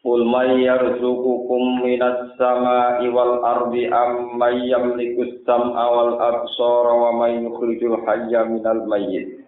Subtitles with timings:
[0.00, 7.36] Qul may yarzuqukum minas sama'i wal ardi am may yamliku as-sam'a wal absara wa may
[7.44, 9.44] yukhrijul hayya minal mayyit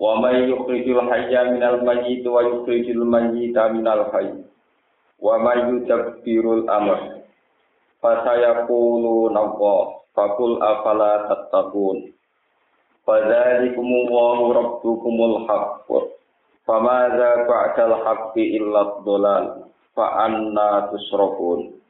[0.00, 4.48] wa may yukhrijul hayya minal mayyit wa yukhrijul mayyita minal hayy
[5.20, 7.20] wa may yudabbirul amr
[8.00, 9.80] fasayaquluna Allah
[10.16, 12.16] faqul afala tattaqun
[13.04, 15.88] fadzalikumullahu rabbukumul haqq
[16.62, 19.66] Famadza ba'dal haqqi illa dhalal
[19.98, 21.82] fa anna tusrafun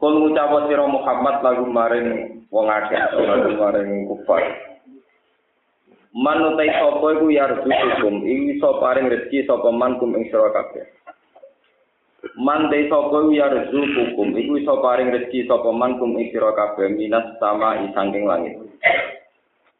[0.00, 4.40] Kul ngucap sira Muhammad lagu maring wong akeh lagu maring kufar.
[6.16, 10.88] Man utai sapa iku yarzukum iso paring rezeki sapa man kum ing sira kabeh.
[12.40, 16.88] Man te sapa iku yarzukum iku iso paring rezeki sapa man kum ing sira kabeh
[16.96, 18.56] minas sama isangking langit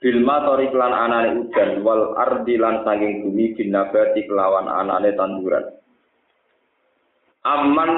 [0.01, 5.77] Bilma tori klan anane udan wal ardi lan saking bumi binabati kelawan anane tanduran.
[7.45, 7.93] Aman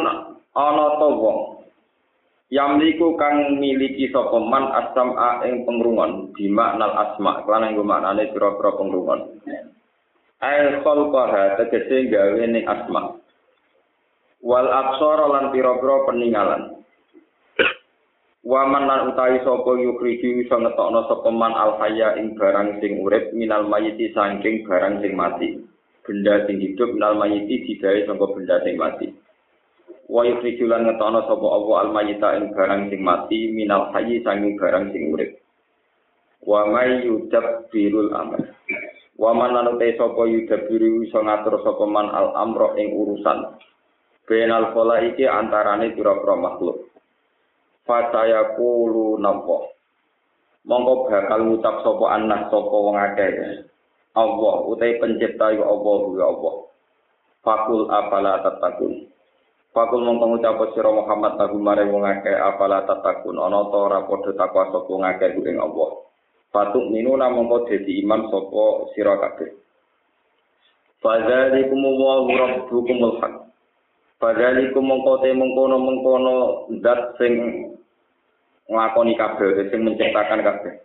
[0.50, 1.38] ana to wong
[2.52, 8.28] Yamliku kang miliki sapa man asam a ing pengrungon bima nal asma klan ing maknane
[8.28, 9.40] pira-pira pengrungon.
[10.44, 13.16] Ail khalqaha tegese gawe ning asma.
[14.44, 16.81] Wal absara lan pira-pira peninggalan.
[18.42, 23.30] Waman lan utawi sapa yukhriji iso ngetokno sapa man al hayya ing barang sing urip
[23.30, 25.62] minal mayiti saking barang sing mati.
[26.02, 29.14] Benda sing hidup minal mayiti digawe saka benda sing mati.
[30.10, 34.58] Wa yukhriji lan ngetokno sapa Allah al mayita ing barang sing mati minal hayyi saking
[34.58, 35.38] barang sing urip.
[36.42, 38.42] Wa may yudabbirul amr.
[39.22, 43.54] Waman lan utawi sapa yudabbiru iso ngatur sapa man al amro ing urusan.
[44.26, 46.91] Benal kola iki antarane pira-pira makhluk.
[47.82, 49.74] Fataya kulu nampo.
[50.62, 53.66] Mongko bakal ngucap sapa anak sapa wong akeh.
[54.14, 56.54] Allah utai pencipta ya Allah ya Allah.
[57.42, 59.10] Fakul apala tatakun.
[59.74, 64.30] Fakul mongko ngucap sira Muhammad lagu mare wong akeh apala tatakun ana ta ora padha
[64.38, 66.06] takwa sapa wong akeh ing Allah.
[66.54, 68.64] Fatuk minuna mongko dadi iman sapa
[68.94, 69.50] sira kabeh.
[71.02, 73.41] Fadzalikum wa rabbukumul haq.
[74.22, 77.34] Fadzalikum mongko te mengkono-mengkono zat sing
[78.70, 80.78] nglakoni kabeh sing menciptakan kabeh.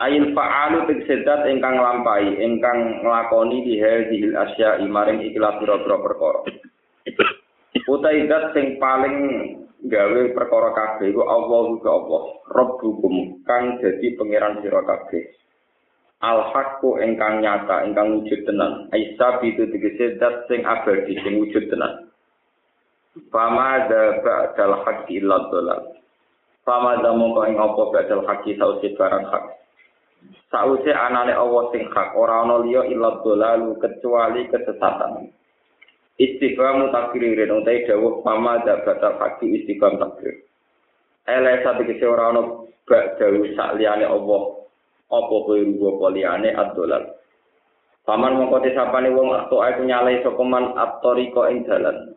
[0.00, 6.40] Ail fa'alu tegsedat ingkang nglampahi, ingkang nglakoni di hadhil asya maring ikilah pira-pira perkara.
[7.92, 9.16] Utai zat sing paling
[9.92, 12.22] gawe perkara kabeh iku Allah ku Allah,
[12.56, 15.28] Rabbukum kang dadi pangeran sira kabeh.
[16.24, 18.88] Al haqqu ingkang nyata, ingkang wujud tenan.
[18.96, 22.05] Aisa itu tegese zat sing abadi sing wujud tenan.
[23.32, 25.96] Fama da ba'dal haqqi illa dhalal.
[26.64, 29.44] Fama da mongko ing apa ba'dal haqqi sausi barang hak.
[30.52, 35.32] Sausi anane Allah sing hak ora ana liya illa dhalalu kecuali kesesatan.
[36.16, 40.44] Istiqam takririn utai dawuh fama da ba'dal haqqi istiqam takrir.
[41.26, 42.42] Ele sate kese ora ana
[42.84, 44.42] ba'dalu sak liyane Allah
[45.06, 47.04] apa kowe rugo apa liyane ad-dhalal.
[48.06, 52.15] Paman mongko disapane wong atau aku nyalai man at-tariqa ing dalan.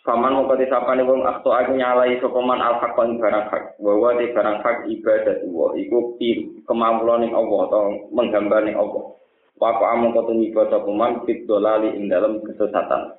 [0.00, 3.76] Faman mongko disapane wong akto aku nyalai sapa man al haq ing barang hak.
[3.84, 6.16] Bahwa di barang hak ibadah wa iku
[6.64, 9.12] kemampuan ning Allah atau menggambar ning Allah.
[9.60, 13.12] Wa apa among kotu niku sapa man fit dolali ing dalam kesesatan.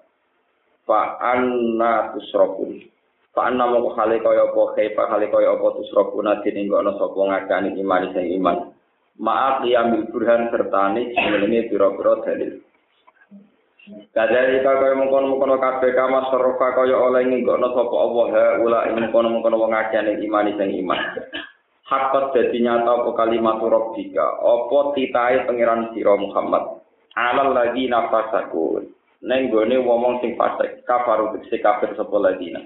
[0.90, 2.82] Fa anna tusrafun.
[3.30, 7.78] Fa anna mongko hale kaya apa kaifa hale kaya apa tusrafun adine ngono sapa ngakani
[7.78, 8.58] iman sing iman.
[9.22, 12.58] Maaf qiyamil burhan serta ne jenenge pira-pira dalil.
[13.90, 18.26] Kadari kaya mengkono-mengkono kabeh kama serofa kaya oleh nginggokno sapa Allah
[18.62, 21.02] ula mengkono-mengkono wong akeh ning iman sing iman.
[21.90, 26.78] Hakot dadi nyata apa kalimat rabbika, apa titahe pangeran sira Muhammad.
[27.18, 28.86] Alal lagi nafasaku.
[29.26, 32.62] Neng gone wong sing fasik, kafaru tekse kafir sapa ladina.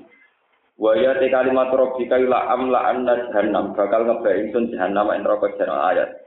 [0.75, 5.47] Wa ya te kalimat rabbika ila amla anna jahannam bakal ngebae ingsun jahannam ing neraka
[5.63, 6.24] ayat.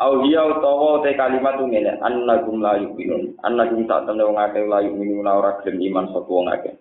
[0.00, 4.80] Au hiya utawa te kalimat ngene annagum la yuqinun annagum sak temne wong akeh la
[4.80, 6.74] yuqinun ora gelem iman sapa wong akeh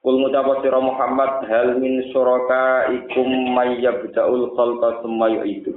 [0.00, 5.76] Kul ngucap sira Muhammad hal min syuraka ikum mayyabda'ul khalqa summa yu'idu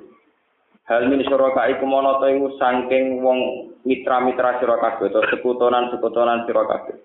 [0.87, 3.39] Hal min syuraka ikum ana ta iku saking wong
[3.83, 6.95] mitra-mitra sira kabeh utawa sekutonan-sekutonan sira kabeh.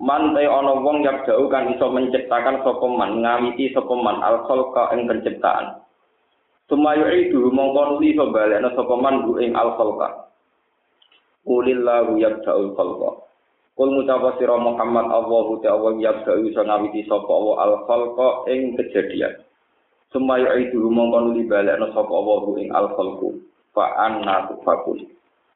[0.00, 4.92] Man te ana wong yabdau kan iso menciptakan sapa man ngawiti sapa man al khalqa
[4.96, 5.87] ing penciptaan.
[6.68, 10.28] Sumayu itu mongko nuli iso balekna sapa man bu ing al khalqa.
[11.48, 13.24] Qulillahu yabda'ul khalqa.
[13.72, 19.40] Kul mutapa sira Muhammad Allahu ta'ala yabda'u iso ngawiti sapa Allah al khalqa ing kejadian.
[20.12, 23.40] Sumayu itu mongko nuli balekna sapa Allah ing al khalqu.
[23.72, 25.08] Fa anna tufakun.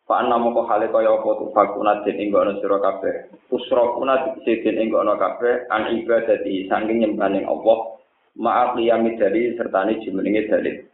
[0.09, 3.29] Fa anna moko hale kaya apa tu fakuna den ing ana sira kabeh.
[3.53, 8.01] Usrokuna dikse den ing ana kabeh an ibadati saking nyembahane Allah
[8.41, 10.89] ma'af liyami dari sertane jumenenge dalil.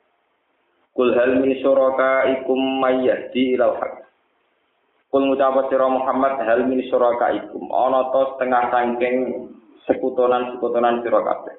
[0.93, 4.05] Kul hal min syuraka ikum mayyadi ilal haq.
[5.09, 9.17] Kul ngucap sira Muhammad hal min syuraka ikum ana to setengah saking
[9.89, 11.57] sekutonan-sekutonan sira kabeh.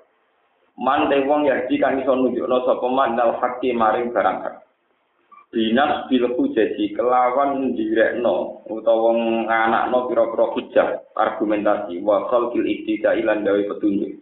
[0.79, 4.69] Man te wong yahdi kang iso nunjukno sapa man dal haqqi maring barang hak.
[5.49, 13.57] binas bil hujati kelawan direkno utawa nganakno pira-pira hujah argumentasi wa khalqil iktida ilan gawe
[13.57, 14.21] petunjuk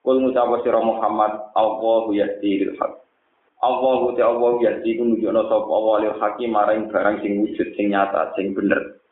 [0.00, 2.96] kul ngucap sira Muhammad Allahu yahdi lil haq
[3.58, 7.90] Allahu te Allah yahdi ku nunjukno sapa Allah lil hakim marang barang sing wujud sing
[7.90, 9.02] nyata sing bener.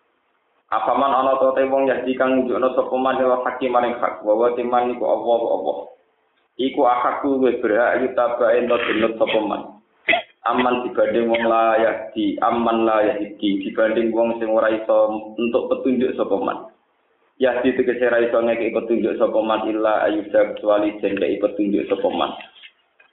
[0.71, 4.39] Apaman ana to te wong yahdi kang nunjukno sapa man lil hakim maring hak wa
[4.39, 5.79] wa timan iku Allah Allah.
[6.63, 9.63] Iku akakku wis berhak yutabae ento dinut sapa man.
[10.47, 16.15] Aman dibanding wong layak di aman layak di dibanding wong sing ora iso untuk petunjuk
[16.15, 16.71] sapa man.
[17.43, 22.15] Ya di tegese ra iso ngeki petunjuk sapa man illa ayuda kecuali jengke petunjuk sapa
[22.15, 22.31] man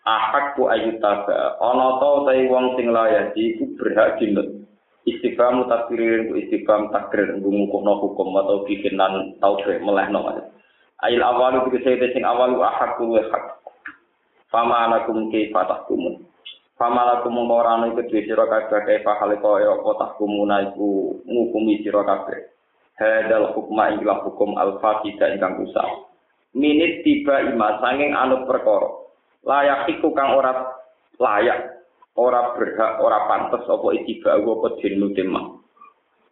[0.03, 1.23] ahak ku ayuta
[1.59, 4.67] ana to ta wong sing layak di ku berhak dinut
[5.07, 10.27] istiqam takdirin ku istiqam takdir ngumukno hukum atau bikinan tauhid melehno
[11.03, 13.63] ail awalu tegese sing awalu ahak ku hak
[14.51, 16.23] fama anakum kaifa tahkumun
[16.73, 21.85] Famalaku mongko ora ana iku dhewe sira kabeh kae pahale kaya apa tahkumuna iku ngukumi
[21.85, 22.50] sira kabeh.
[22.97, 26.09] Hadal hukma ilah hukum al-fatida ingkang usah.
[26.57, 28.89] Minit tiba ima sanging anut perkara.
[29.44, 30.72] Layak iku kang ora
[31.19, 31.84] layak,
[32.16, 35.60] ora berhak, ora pantes apa itiba apa dinu tema.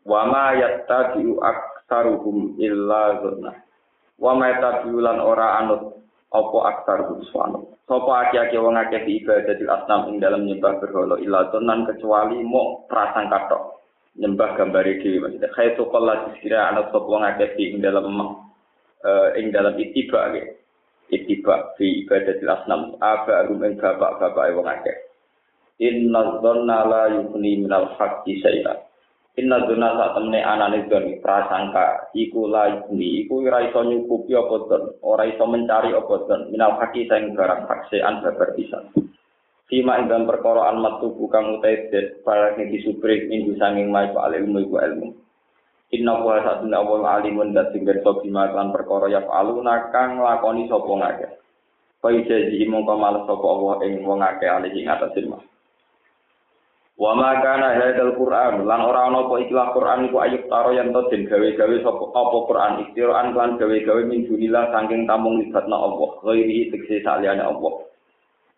[0.08, 3.52] Wa ma yattabi'u aktsaruhum illa dzunna.
[4.16, 7.76] Wa ma yattabi'u lan ora anut apa aksar buswano.
[7.84, 13.28] Sopo aki-aki wong akeh ibadah asnam ing dalam nyembah berhala ila tenan kecuali mau prasang
[13.28, 13.84] katok.
[14.16, 15.52] Nyembah gambar dhewe maksudnya.
[15.52, 20.32] Khaitu qalla dikira anak sopo wong akeh ing dalam uh, ing dalam itiba.
[21.12, 22.96] Itiba fi ibadah asnam.
[23.04, 24.98] Aba rum ing bapak-bapak wong akeh.
[25.84, 28.80] Inna dhanna la yughni minal haqqi syai'an.
[29.40, 34.84] Inna duna saat temne anane don prasangka iku laibni iku ora iso nyukupi apa don
[35.08, 38.92] ora iso mencari apa don minal haki sing barang faksean babar pisan
[39.72, 44.36] Fima dalam perkara almat tubuh kang utai det para sing disubrik minggu sanging mai pak
[44.36, 45.16] ilmu ilmu
[45.92, 50.72] Inna wa satuna awal alimun dat sing berso bima kan perkara ya aluna kang lakoni
[50.72, 51.28] sapa ngake
[52.02, 55.38] Kaya jadi mongko males sapa Allah ing wong akeh alih ing atas ilmu
[57.02, 60.94] Wa ma kana hadzal Qur'an lan ora ana apa ikhlas Qur'an iku ayub taro yen
[60.94, 66.10] to den gawe-gawe sapa apa Qur'an ikhtiraan lan gawe-gawe min dunillah saking tamung libatna Allah
[66.22, 67.74] ghairi tekse saliyane Allah.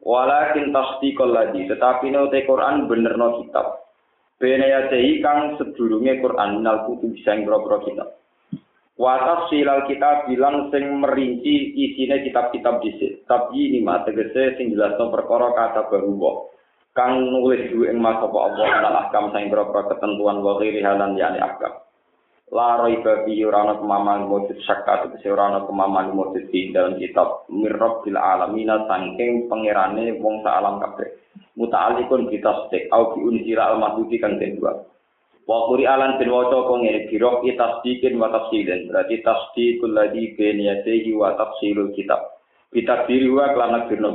[0.03, 3.82] Walakin tasdiqal ladzi tetapi nek Qur'an benerno kitab.
[4.37, 4.89] Bene ya
[5.23, 8.19] kang sedurunge Qur'an minal kutub sing boro kitab.
[8.93, 13.25] Wa tafsilal kitab bilang sing merinci isine kitab-kitab dhisik.
[13.25, 16.13] Tapi ini mah tegese sing jelasno perkara kata baru
[16.93, 21.17] kang nulis duwe ing mas apa Allah lan ahkam sing berapa ketentuan wa ghairi halan
[21.17, 21.81] yani ahkam
[22.53, 28.05] la raiba fi urana kemaman mujud syakka tegese urana kemaman mujud di dalam kitab mirrab
[28.05, 31.09] bil alamin saking pangerane wong alam kabeh
[31.59, 34.83] muta'alliqun bi tasdiq au bi unzira al mahduti kang kedua
[35.43, 40.57] wa quri alan bin waca kok ngene biro tasdiqin wa tafsilin berarti tasdiqul ladhi bain
[40.59, 42.39] yadayhi wa tafsilul kitab
[42.71, 44.09] bitakdiri wa kelana birna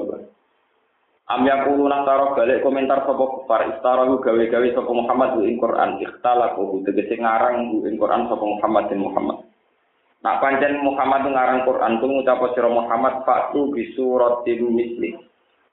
[1.29, 7.21] Am yaqulu taro balik komentar sapa kufar istarahu gawe-gawe sapa Muhammad ing Quran ikhtalafu tegese
[7.21, 9.45] ngarang ing Quran sapa Muhammad dan Muhammad.
[10.25, 15.21] Nak pancen Muhammad ngarang Quran tu ngucap sira Muhammad fatu bi suratin misli.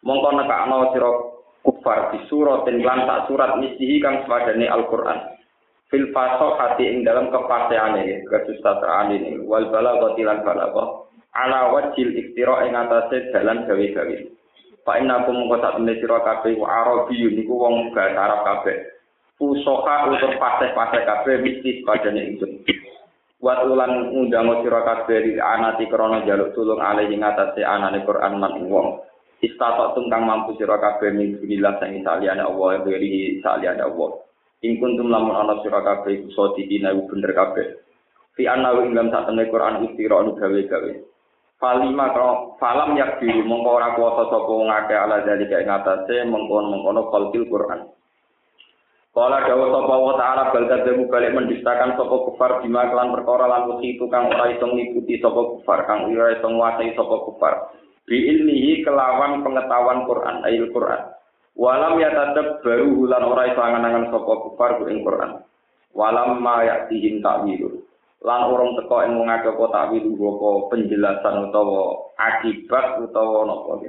[0.03, 1.10] Mongko nekakno sira
[1.65, 5.34] kufar bi suratin lan tak surat mislihi kang sepadane Al-Qur'an.
[5.89, 11.05] Fil hati ing dalam kepastiane kesusastraan ini wal balaghati lan balagha
[11.36, 14.17] ala wajil iktira ing atase dalan gawe-gawe.
[14.86, 18.77] Pak Ina aku mengko sak temne sira kabeh wa Arabi niku wong bahasa Arab kabeh.
[19.36, 22.45] Fusoha utur paseh-paseh kabeh mesti padane itu.
[23.41, 28.38] Wat ulan undang sira kabeh di anati krana jaluk tulung alih ing atase anane Quran
[28.38, 29.01] lan wong.
[29.44, 34.25] Istatok tungkang mampu sira kabeh min billah sing saliyane Allah beri saliyane Allah.
[34.65, 37.65] ing kuntum lamun ana sira kabeh iku sadiqina bener kabeh.
[38.34, 40.92] Fi annahu ing dalam sakmene Quran istira anu gawe-gawe.
[41.56, 46.27] Falima kalau falam yak diri mongko ora kuasa sapa wong akeh ala zalika ing atase
[46.27, 47.88] mengkon-mengkono qalbil Quran.
[49.15, 53.80] Kala dawa sapa wa ta'ala bal kadzabu balik mendustakan sapa kufar bima kelan perkara lan
[53.80, 57.72] itu kang ora iso ngikuti sapa kufar kang ora iso nguasai sapa kufar
[58.06, 61.02] bi ilmihi kelawan pengetahuan Quran ayil Quran.
[61.56, 65.42] Walam ya tetep baru hulan ora iso angan-angan sapa kufar ku ing Quran.
[65.96, 67.86] Walam ma ya'tihim ta'wilu
[68.26, 73.86] lan orang teko ing wong akeh apa ta'wilu apa penjelasan utawa akibat utawa napa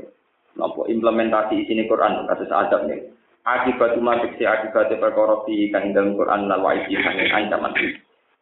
[0.61, 3.01] napa implementasi isine Quran kasus adab nih
[3.49, 6.77] akibat umat si akibat perkara dalam Quran lan wa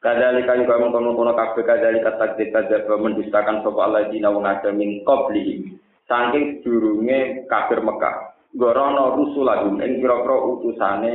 [0.04, 4.44] iki kang ancaman Kadalika juga mengkono-kono kabeh kadalika takdir kadzab mendustakan sapa Allah dina wong
[4.44, 5.72] akeh min qabli
[6.04, 11.14] saking durunge kafir Mekah gorono rusulahum ing kira-kira utusane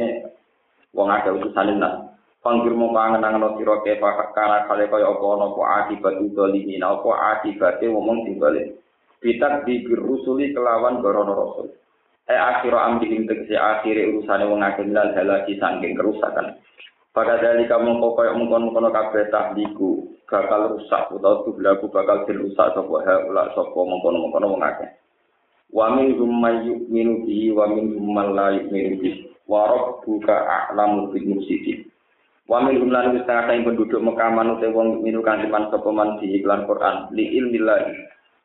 [0.98, 5.62] wong akeh utusane nas panggir mung kangen-angen sira kefa kana kale kaya apa ana apa
[5.86, 8.74] akibat dzalimin apa akibate wong sing bali
[9.22, 11.68] bitak di rusuli kelawan gorono rasul.
[12.24, 16.58] E akhir ambihim tegese akhire urusane wong akeh lal halaki saking kerusakan
[17.20, 22.96] pada dari kamu kokoy mengkon mengkon kabeh tahliku bakal rusak utawa tublaku bakal dirusak sapa
[23.04, 24.88] ha ula sapa mengkon mengkon wong akeh.
[25.68, 29.36] Wa min hum may yu'minu bihi wa min hum man la yu'minu bihi.
[29.52, 31.92] Wa rabbuka a'lamu bil mufsidin.
[32.48, 37.12] Penduduk Mekah manut wong minu kang iman sapa man di iklan Quran.
[37.12, 37.84] Li ilmillah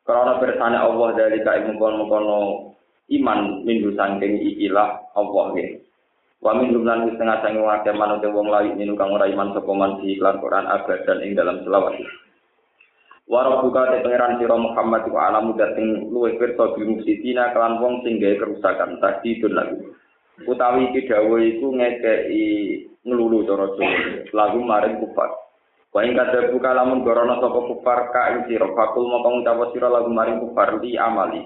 [0.03, 2.27] karena bersane Allah dari ka mengkon-mengkon
[3.23, 5.79] iman mindu sangking ikilah Allah nggih.
[6.45, 9.73] Wa min jumlan wis tengah sange wake manut wong lain minu kang ora iman sapa
[9.73, 11.97] man di iklan Quran abadan ing dalam selawat.
[13.25, 18.05] Wa rabbuka te pangeran sira Muhammad wa alamu dating luwih pirsa bi mufsidina kelan wong
[18.05, 19.97] gawe kerusakan tadi lagu.
[20.45, 22.45] Utawi iki dawuh iku ngekeki
[23.09, 23.97] nglulu cara Jawa
[24.37, 25.33] lagu maring kufar.
[25.97, 29.89] Wa ing kadhe buka lamun gorono sapa kufar ka ing sira fakul moko ngucap sira
[29.89, 31.41] lagu maring kufar li amali.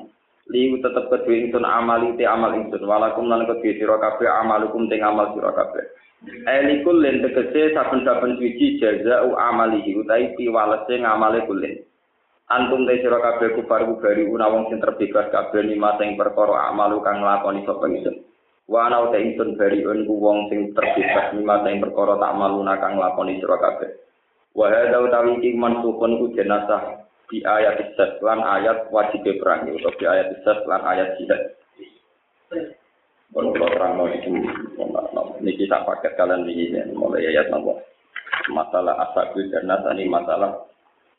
[0.48, 5.04] Liu tetep kedue ingsun amali te amal ingsun walakum lan kedue sira kabeh amalukum teng
[5.04, 5.84] amal sira kabeh
[6.26, 11.78] Elikul len tegese saben-saben suci jazau amalihi utai piwalese ngamale kulen.
[12.50, 16.98] Antum te sira kabeh kufar bari una wong sing terbebas kabeh lima sing perkara amalu
[17.06, 18.18] kang nglakoni sapa ingsun.
[18.66, 22.98] Wa ana te ingsun bari un wong sing terbebas lima sing perkara tak maluna kang
[22.98, 23.90] nglakoni sira kabeh.
[24.58, 29.92] Wa hadza utawi iki mansukun ku jenazah di ayat isat lan ayat wajib perang atau
[30.00, 31.42] di ayat isat lan ayat jihad.
[33.28, 34.32] Kalau terang itu,
[35.44, 37.84] ini kita paket kalian ini mulai ayat nomor
[38.48, 40.64] masalah asabul dan nasani masalah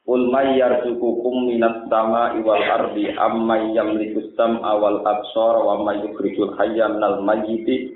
[0.09, 6.57] Ul may yarzuqukum minas sama iwal ardi amma yamliku sam'a wal absar wa may yukhrijul
[6.57, 7.93] hayya minal mayyiti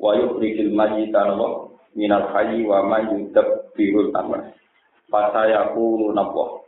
[0.00, 1.36] wa yukhrijul mayyita
[1.92, 4.56] minal hayyi wa may yudabbirul amr.
[5.12, 6.59] Fasayaqulu nabwah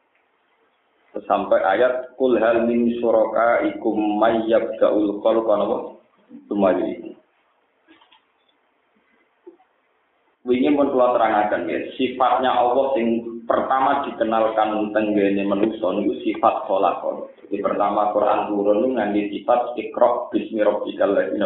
[1.28, 5.78] sampai ayat kul hal min suraka ikum mayyab gaul khalqa napa
[6.49, 7.12] sumali
[10.42, 17.31] Wingi pun kula terangaken ya, sifatnya Allah sing pertama dikenalkan tenggene manusia niku sifat kholaqon.
[17.47, 21.38] Jadi pertama Quran turun ngangge sifat ikra bismi rabbikal ladzi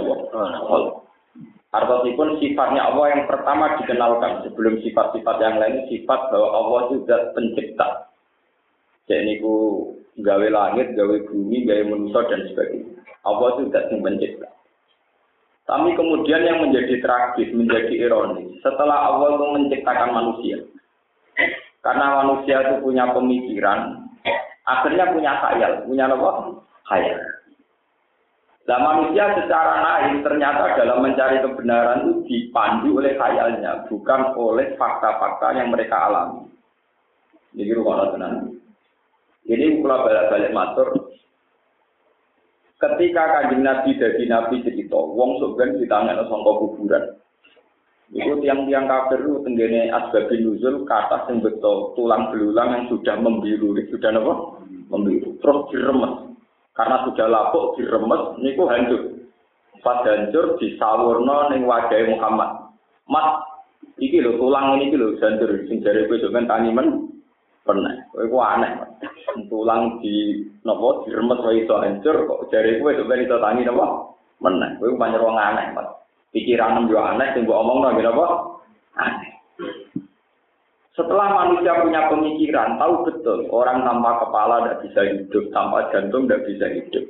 [1.76, 4.48] Artinya sifatnya Allah yang pertama dikenalkan.
[4.48, 8.15] Sebelum sifat-sifat yang lain sifat bahwa Allah juga pencipta.
[9.06, 9.54] Cek niku
[10.18, 12.96] gawe langit, gawe bumi, gawe manusia dan sebagainya.
[13.26, 14.48] Allah itu tidak mencipta.
[15.66, 20.62] Tapi kemudian yang menjadi tragis, menjadi ironis, setelah Allah itu menciptakan manusia,
[21.82, 24.06] karena manusia itu punya pemikiran,
[24.62, 26.30] akhirnya punya khayal, punya apa?
[26.86, 27.18] Khayal.
[28.66, 35.50] Nah manusia secara naif ternyata dalam mencari kebenaran itu dipandu oleh khayalnya, bukan oleh fakta-fakta
[35.54, 36.46] yang mereka alami.
[37.58, 38.45] Jadi rumah tenang.
[39.46, 40.88] Ini kalau balik-balik matur.
[42.76, 47.04] Ketika kanjeng Nabi dari Nabi cerita, wong sebenarnya ditanya sangka kuburan.
[48.12, 53.74] Itu tiang-tiang kafir itu tenggene asbabin nuzul kata sing betul tulang belulang yang sudah membiru,
[53.90, 54.34] sudah apa?
[54.92, 55.34] Membiru.
[55.42, 56.36] Terus diremes.
[56.76, 59.24] Karena sudah lapuk diremes, niku hancur.
[59.80, 62.76] Pas hancur disawurno ning wajah Muhammad.
[63.08, 63.40] Mas,
[63.98, 66.18] iki lho tulang ini iki lho hancur sing jare kowe
[67.66, 67.92] pernah.
[68.14, 68.70] Kowe aneh.
[69.50, 74.14] Tulang di nopo diremet wae iso hancur kok jare kowe kok ben iso tangi napa?
[74.40, 74.78] Meneh.
[74.78, 75.90] Kowe pancen wong aneh, Mas.
[76.30, 78.26] Pikiran yo aneh sing mbok omongno napa?
[78.96, 79.30] Aneh.
[80.96, 86.48] Setelah manusia punya pemikiran, tahu betul orang tanpa kepala tidak bisa hidup, tanpa jantung tidak
[86.48, 87.04] bisa hidup.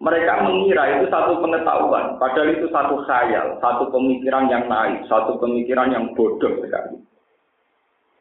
[0.00, 5.92] Mereka mengira itu satu pengetahuan, padahal itu satu khayal, satu pemikiran yang naik, satu pemikiran
[5.92, 7.04] yang bodoh sekali.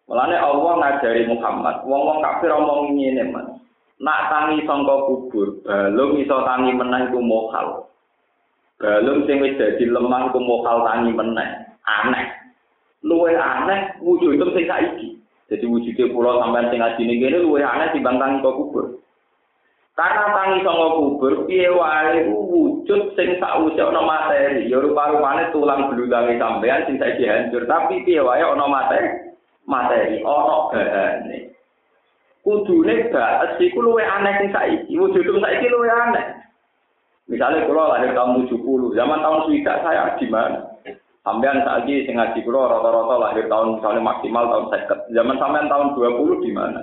[0.07, 3.59] Mulane Allah ngajari Muhammad, wong-wong kafir omong ngene, Mas.
[3.99, 7.91] Nak tangi sangka kubur, balung iso tangi menang iku mokal.
[8.79, 11.65] Balung sing wis dadi lemah iku mokal tangi menang.
[11.83, 12.29] Aneh.
[13.03, 15.07] Luwe aneh wujud itu sing saiki.
[15.51, 18.85] Jadi wujudnya pulau sampai sing ngaji ini luwe aneh timbang tangi kok kubur.
[19.97, 24.69] Karena tangi songo kubur, piye wae wujud sing sakwise ana materi.
[24.69, 29.26] Ya rupa-rupane tulang belulange sampean sing saiki hancur, tapi piye wae ana materi.
[29.67, 31.37] Materi ana bahane.
[32.39, 34.95] Kudune baes iku luwe aneh sing saiki.
[34.95, 36.25] Wujud saiki luwe aneh.
[37.27, 40.63] Misalnya kalau lahir tahun 70, zaman tahun 70 saya di mana?
[41.27, 44.65] Sampean saiki sing ngaji kula rata-rata lahir tahun misalnya maksimal tahun
[45.11, 45.11] 50.
[45.11, 46.81] Zaman sampean tahun 20 di mana?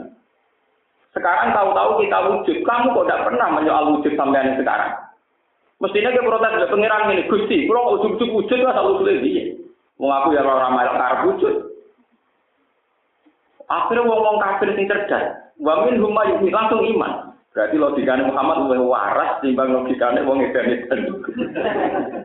[1.16, 4.92] Sekarang tahu-tahu kita wujud, kamu kok tidak pernah menyoal wujud sampean sekarang?
[5.80, 9.44] Mestinya kita protes ke pengiran ini, Gusti, kalau wujud-wujud wujud asal usulnya dia.
[9.96, 11.54] Mau aku ya orang ramai karep wujud.
[13.68, 17.34] Akhirnya wong-wong kafir sing cerdas, wa min huma langsung iman.
[17.54, 20.74] Berarti logikanya Muhammad lebih waras timbang logikanya wong edan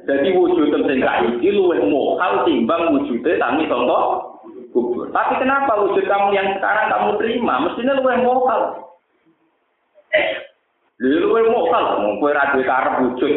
[0.10, 4.30] Jadi wujud sing saiki luwih mohal timbang wujudnya tangi contoh
[4.74, 5.10] kubur.
[5.14, 7.62] Tapi kenapa wujud kamu yang sekarang kamu terima?
[7.62, 8.62] Mestinya lu yang mokal.
[11.00, 13.34] Lu yang mokal, mau kue radio karep wujud.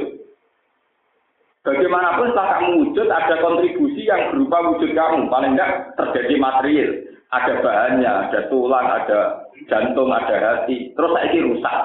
[1.63, 5.31] Bagaimanapun setelah kamu wujud, ada kontribusi yang berupa wujud kamu.
[5.31, 6.91] Paling enggak terjadi material.
[7.33, 10.93] Ada bahannya, ada tulang, ada jantung, ada hati.
[10.93, 11.79] Terus ini rusak.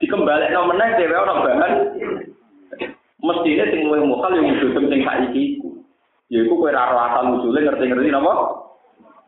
[0.00, 1.72] Dikembali nomornya, dewe orang bahan.
[3.24, 5.80] Mestinya sing luwih mokal yang wujud sing saiki iku.
[6.28, 8.32] Ya iku kowe ora asal usule ngerti-ngerti napa?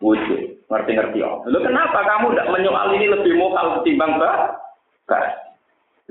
[0.05, 0.41] wujud.
[0.69, 1.31] Ngerti-ngerti ya.
[1.49, 4.61] Lalu kenapa kamu tidak menyoal ini lebih mokal ketimbang bah?
[5.09, 5.25] Bah.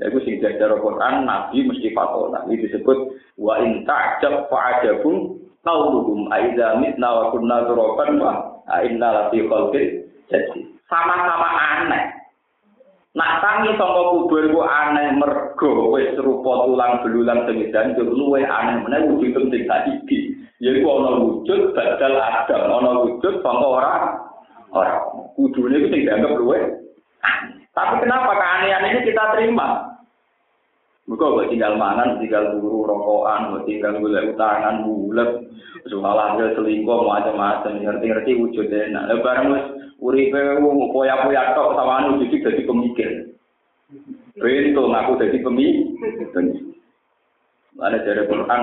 [0.02, 2.42] Lalu sing jajar Quran Nabi mesti fatona.
[2.50, 2.98] Ini disebut
[3.38, 8.32] wa in ta'jab fa'ajabun qauluhum aidza mitna wa kunna turaban wa
[8.86, 12.04] inna la fi khalqin jadi sama-sama aneh.
[13.16, 18.84] Nak tangi sangka kubur ku aneh mergo wis rupa tulang belulang sing jancur luwe aneh
[18.84, 20.36] meneh wujud sing saiki.
[20.60, 23.94] Yaiku ana wujud badal adam, ana wujud sangka ora
[24.72, 24.94] ora.
[25.32, 26.58] Kudune iku sing dianggap luwe.
[27.72, 29.95] Tapi kenapa keanehan ini kita terima?
[31.06, 35.30] Mereka buat tinggal mangan, tinggal buru rokokan, buat tinggal gula utangan, bulat,
[35.86, 38.90] soal hasil selingkuh, macam-macam, ngerti-ngerti wujudnya.
[38.90, 39.64] Nah, lebaran wis
[40.02, 43.10] uripe wong poya-poya tok sama anu jadi jadi pemikir.
[44.34, 45.94] Bento ngaku jadi pemikir.
[47.76, 48.62] Mana dari Quran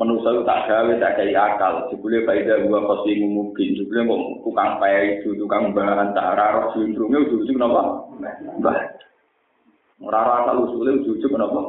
[0.00, 4.80] manusia itu tak gawe tak kayak akal jebule faedah gua pasti mungkin jebule kok tukang
[4.80, 7.82] pay itu tukang bahan tak roh sindromnya ujung-ujung kenapa
[8.64, 8.80] bah
[10.00, 11.60] ora asal usule ujung-ujung kenapa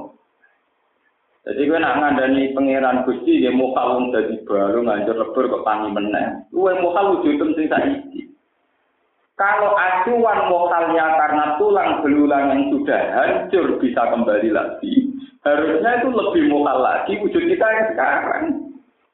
[1.42, 5.92] jadi gue nak ngandani pangeran gusti dia mau kalung jadi baru ngajar lebur kok tangi
[6.50, 8.32] gue mau kalung ujung sing saiki
[9.42, 16.54] kalau acuan mokalnya karena tulang belulang yang sudah hancur bisa kembali lagi, Harusnya itu lebih
[16.54, 18.44] mokal lagi wujud kita yang sekarang.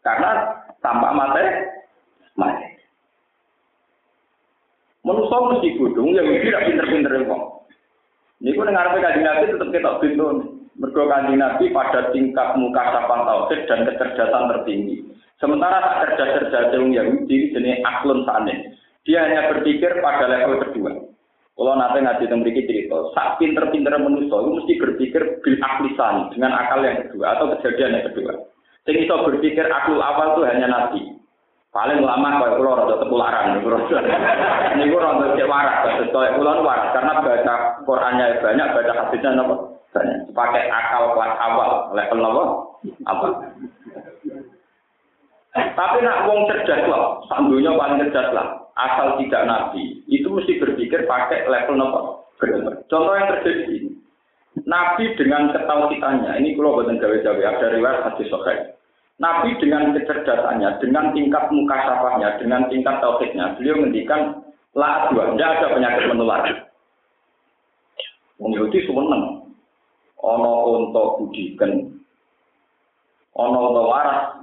[0.04, 1.64] Karena tanpa materi,
[2.36, 2.76] materi.
[5.08, 7.57] Manusia mesti gudung, yang tidak pinter-pinter kok.
[8.38, 10.26] Ini pun dengar kajian Nabi tetap kita pintu.
[10.78, 15.02] Mergo kajian Nabi pada tingkat muka sapan tauhid dan kecerdasan tertinggi.
[15.42, 18.78] Sementara tak cerdas-cerdas yang Yahudi jenis aklun sanes.
[19.06, 20.92] Dia hanya berpikir pada level kedua.
[21.58, 26.54] Kalau nanti ngaji tentang berikut cerita, sak pinter-pinter manusia itu mesti berpikir bil aklisan dengan
[26.54, 28.34] akal yang kedua atau kejadian yang kedua.
[28.86, 31.17] Iso berpikir akal awal itu hanya nabi.
[31.76, 37.22] Paling lama kalau pulau rada tepularan, ini gue rada cek waras, sesuai pulau waras karena
[37.22, 39.56] baca Qurannya banyak, baca hadisnya apa
[39.92, 40.20] banyak.
[40.32, 42.44] Pakai akal kelas awal, level apa?
[43.06, 43.28] Apa?
[45.58, 51.10] Tapi nak wong cerdas lah, sandunya paling cerdas lah asal tidak nabi, itu mesti berpikir
[51.10, 52.02] pakai level nopo.
[52.86, 53.92] Contoh yang terjadi ini.
[54.66, 58.74] Nabi dengan ketauhidannya, ini kalau buatan gawe-gawe, ada riwayat hadis sokai.
[59.18, 64.46] Nabi dengan kecerdasannya, dengan tingkat muka sapahnya, dengan tingkat tauhidnya, beliau menghentikan
[64.78, 66.46] la dua, tidak ada penyakit menular.
[68.38, 69.24] Wong Yahudi seneng.
[70.22, 71.98] Ono untuk budikan,
[73.34, 74.38] ono untuk waras,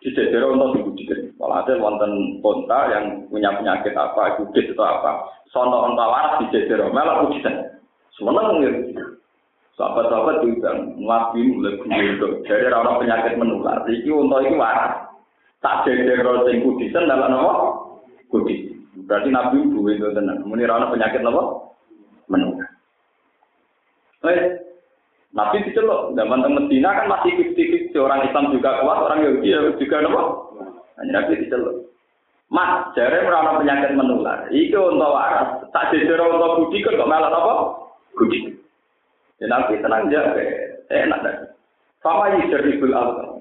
[0.00, 1.32] di daerah untuk dibudikan.
[1.40, 5.10] Ada wonten konta yang punya penyakit apa, kudis atau apa,
[5.52, 7.80] sono onta waras di daerah malah budikan.
[8.16, 9.16] Semuanya gitu.
[9.76, 12.32] Sahabat-sahabat juga ngelakuin mulai gundul.
[12.48, 13.84] Jadi orang penyakit menular.
[13.84, 15.04] Iki untuk itu waras.
[15.60, 17.76] Tak daerah sing kudisan dalam nama
[18.32, 18.72] kudis.
[19.04, 20.48] Berarti Nabi dua itu tenang.
[20.48, 21.42] Ini orang penyakit apa?
[22.32, 22.68] Menular.
[24.24, 24.40] Eh,
[25.36, 29.60] Nabi diceluk, zaman teng Medina kan masih fifty orang Islam juga kuat, orang Yahudi ya
[29.76, 30.22] juga nopo.
[31.04, 31.92] Nabi diceluk.
[32.48, 34.48] Mas, jare merana penyakit menular.
[34.48, 35.68] Iku untuk waras.
[35.76, 37.54] Tak jejer untuk budi kok malah apa?
[38.16, 38.55] Budi.
[39.40, 40.42] Ya Nabi tenang jaga.
[40.86, 41.36] Enak dah.
[42.00, 43.36] Sama yusribul Allah.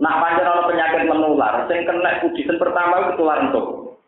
[0.00, 4.00] Nah, panjang penyakit menular, sing kena budi pertama ketularan toko.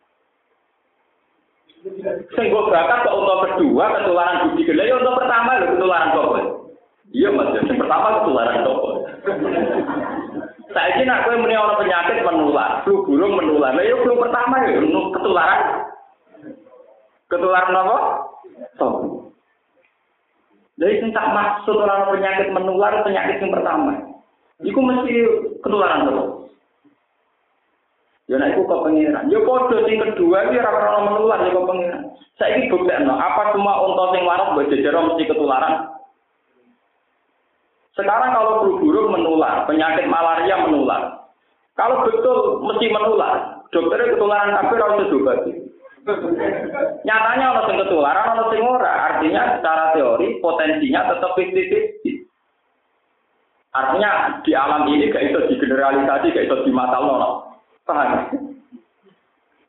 [2.33, 6.37] Sing gue bakat ke untuk kedua ketularan budi gede, ya untuk pertama lho ketularan toko.
[7.13, 8.89] Iya mas, yang pertama ketularan toko.
[10.73, 13.77] Saya ini kue meni orang penyakit menular, flu burung menular.
[13.77, 14.81] Ya flu pertama ya
[15.13, 15.61] ketularan.
[17.29, 17.97] Ketularan apa?
[18.81, 19.22] Toko.
[20.81, 23.93] Jadi tak maksud orang penyakit menular penyakit yang pertama.
[24.63, 25.13] Iku mesti
[25.61, 26.25] ketularan toko.
[28.31, 29.29] Ya nek iku kepengiran.
[29.29, 32.03] Ya padha sing kedua iki ora ora menular ya kepengiran.
[32.41, 35.93] Saiki buktekno apa cuma unta sing waras mbok jejero mesti ketularan?
[37.93, 41.29] Sekarang kalau flu burung menular, penyakit malaria menular.
[41.77, 45.62] Kalau betul mesti menular, dokternya ketularan kabeh usah diobati.
[47.03, 48.93] Nyatanya orang yang ketularan, orang yang ora.
[49.15, 52.27] Artinya secara teori potensinya tetap 50-50.
[53.73, 54.11] Artinya
[54.43, 57.31] di alam ini gak itu digeneralisasi, gak itu di mata Allah.
[57.87, 58.11] Paham?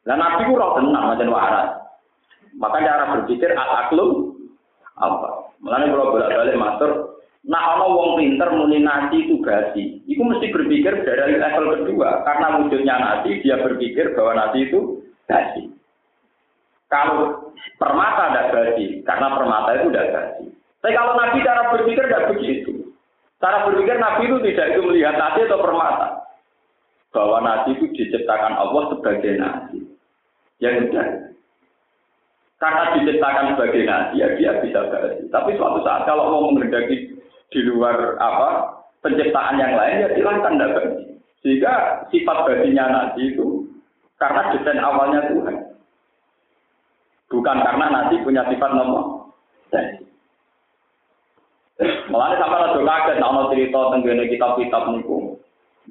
[0.03, 1.69] Dan Nabi ku tenang macam waras.
[2.53, 4.35] Maka cara berpikir al-aklum
[4.99, 5.49] apa?
[5.63, 6.91] Mulanya kalau bolak-balik matur
[7.43, 12.23] Nah, kalau wong pinter muni nasi itu basi, itu mesti berpikir dari level kedua.
[12.23, 15.72] Karena wujudnya nasi, dia berpikir bahwa nasi itu basi.
[16.93, 17.49] Kalau
[17.82, 20.45] permata tidak basi, karena permata itu tidak basi.
[20.86, 22.71] Tapi kalau Nabi cara berpikir tidak begitu.
[23.41, 26.21] Cara berpikir Nabi itu tidak itu melihat nasi atau permata.
[27.10, 29.79] Bahwa nasi itu diciptakan Allah sebagai nasi.
[30.62, 31.34] Ya sudah.
[32.62, 35.25] Karena diciptakan sebagai nasi, ya dia bisa basi.
[35.34, 37.10] Tapi suatu saat kalau mau menghendaki
[37.49, 38.49] di luar apa
[39.01, 40.86] penciptaan yang lain ya silahkan dapat.
[41.41, 43.65] Sehingga sifat badinya nasi itu
[44.21, 45.73] karena desain awalnya Tuhan.
[47.33, 49.33] Bukan karena nasi punya sifat nomor.
[52.13, 55.41] Malah sampai ada kaget, nah cerita tentang kitab-kitab niku.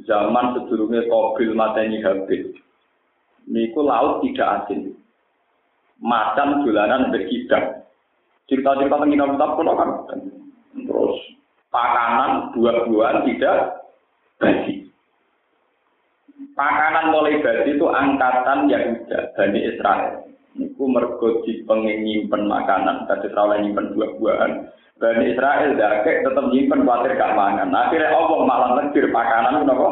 [0.07, 2.55] Zaman sebelumnya Kobil mateni Habil.
[3.50, 4.94] Niku laut tidak asin.
[5.98, 7.90] Macan jalanan berkidak.
[8.46, 9.90] Cerita-cerita tentang kitab-kitab pun kan.
[10.78, 11.16] Terus
[11.74, 13.57] pakanan buah-buahan tidak
[14.38, 14.87] basi.
[16.55, 20.22] Pakanan mulai basi itu angkatan Yahuda, Bani Israel.
[20.59, 24.53] Itu mergo pengen nyimpen makanan, tadi terlalu nyimpen buah-buahan.
[25.01, 27.73] Bani Israel dakek tetap nyimpen khawatir gak mangan.
[27.73, 29.88] Akhirnya Allah malah negir pakanan kenapa?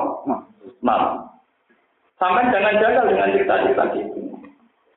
[0.84, 1.12] Malah.
[2.20, 4.20] Sampai jangan jaga dengan cerita-cerita gitu.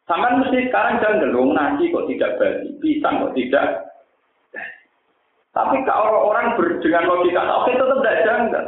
[0.04, 3.94] Sampai mesti sekarang jangan dong nasi kok tidak basi, pisang kok tidak
[5.54, 8.66] tapi kalau orang ber, dengan logika tauhid tetap tidak janggal.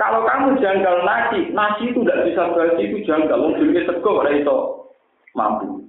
[0.00, 3.36] Kalau kamu janggal nasi, nasi itu tidak bisa berarti itu janggal.
[3.36, 4.56] Mungkin sego pada itu
[5.34, 5.86] mampu.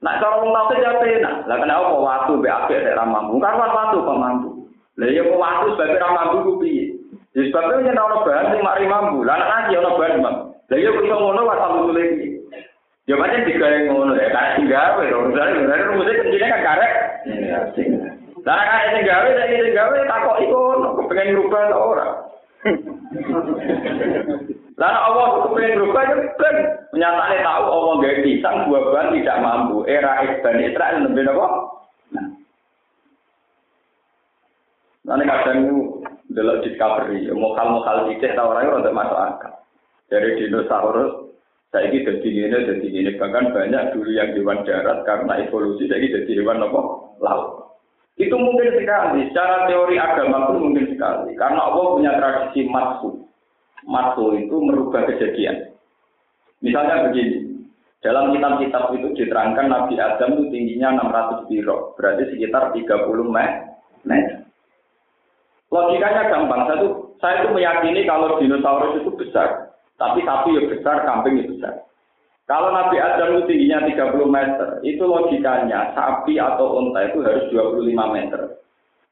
[0.00, 1.44] Nah, cara wong nafsu ya penak.
[1.44, 3.36] Lah kenapa kok watu be apik nek ora mampu?
[3.36, 4.48] Kan watu kok mampu.
[4.96, 6.96] Lah ya kok watu sebab ra mampu ku piye?
[7.36, 10.44] Ya sebab yen ana bahan sing mari mampu, lah nek ana ono bahan mampu.
[10.72, 12.28] Lah ya kok iso ngono wae sambut mulai iki.
[13.04, 16.94] Ya pancen digawe ngono ya, tak digawe ora usah ngene rumus e kendine kan karek.
[18.48, 20.60] Lah nek ana sing gawe, sing gawe tak kok iku
[21.12, 22.08] pengen ngrubah ora.
[24.80, 26.56] Lah Allah kepengen ngubah ya kan
[26.96, 29.76] nyatane tahu Allah gawe pisang buah-buahan tidak mampu.
[29.84, 31.46] Era Ibn Israel lebih apa?
[32.16, 32.26] Nah.
[35.04, 35.78] Nanti kadang itu
[36.32, 39.52] delok discovery, mokal-mokal dicek ta orang itu untuk masuk akal.
[40.08, 41.30] Dari dinosaurus
[41.70, 43.10] saya ini jadi ini, jadi ini.
[43.14, 46.80] Bahkan banyak dulu yang hewan darat karena evolusi, saya ini jadi hewan apa?
[47.22, 47.76] Laut.
[48.18, 49.28] Itu mungkin sekali.
[49.30, 51.36] Secara teori agama pun mungkin sekali.
[51.38, 53.29] Karena Allah punya tradisi matsu.
[53.88, 55.72] Matsu itu merubah kejadian.
[56.60, 57.48] Misalnya begini.
[58.00, 61.92] Dalam kitab-kitab itu diterangkan Nabi Adam itu tingginya 600 biro.
[62.00, 64.48] Berarti sekitar 30 meter.
[65.68, 66.64] Logikanya gampang.
[66.66, 66.88] Saya itu,
[67.20, 69.76] saya itu meyakini kalau dinosaurus itu besar.
[70.00, 71.74] Tapi sapi yang besar, kambing yang besar.
[72.48, 78.16] Kalau Nabi Adam itu tingginya 30 meter, itu logikanya sapi atau unta itu harus 25
[78.16, 78.58] meter.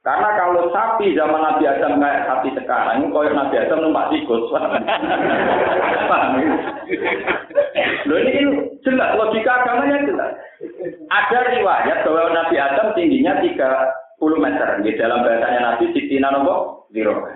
[0.07, 4.47] Karena kalau sapi zaman Nabi Adam kayak sapi sekarang, kalau Nabi Adam numpak tikus.
[8.07, 8.41] Loh ini
[8.87, 10.33] jelas, logika agamanya jelas.
[11.11, 14.69] Ada riwayat bahwa Nabi Adam tingginya 30 meter.
[14.87, 17.27] Di dalam bahasanya Nabi, Sitina Nopo, Zero.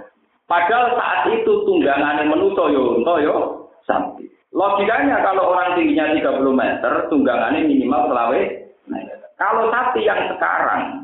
[0.46, 4.28] Padahal saat itu tunggangan menuso yo unta yo sapi.
[4.52, 8.40] Logikanya kalau orang tingginya 30 meter, tunggangannya minimal selawe
[8.86, 9.18] meter.
[9.40, 11.01] Kalau sapi yang sekarang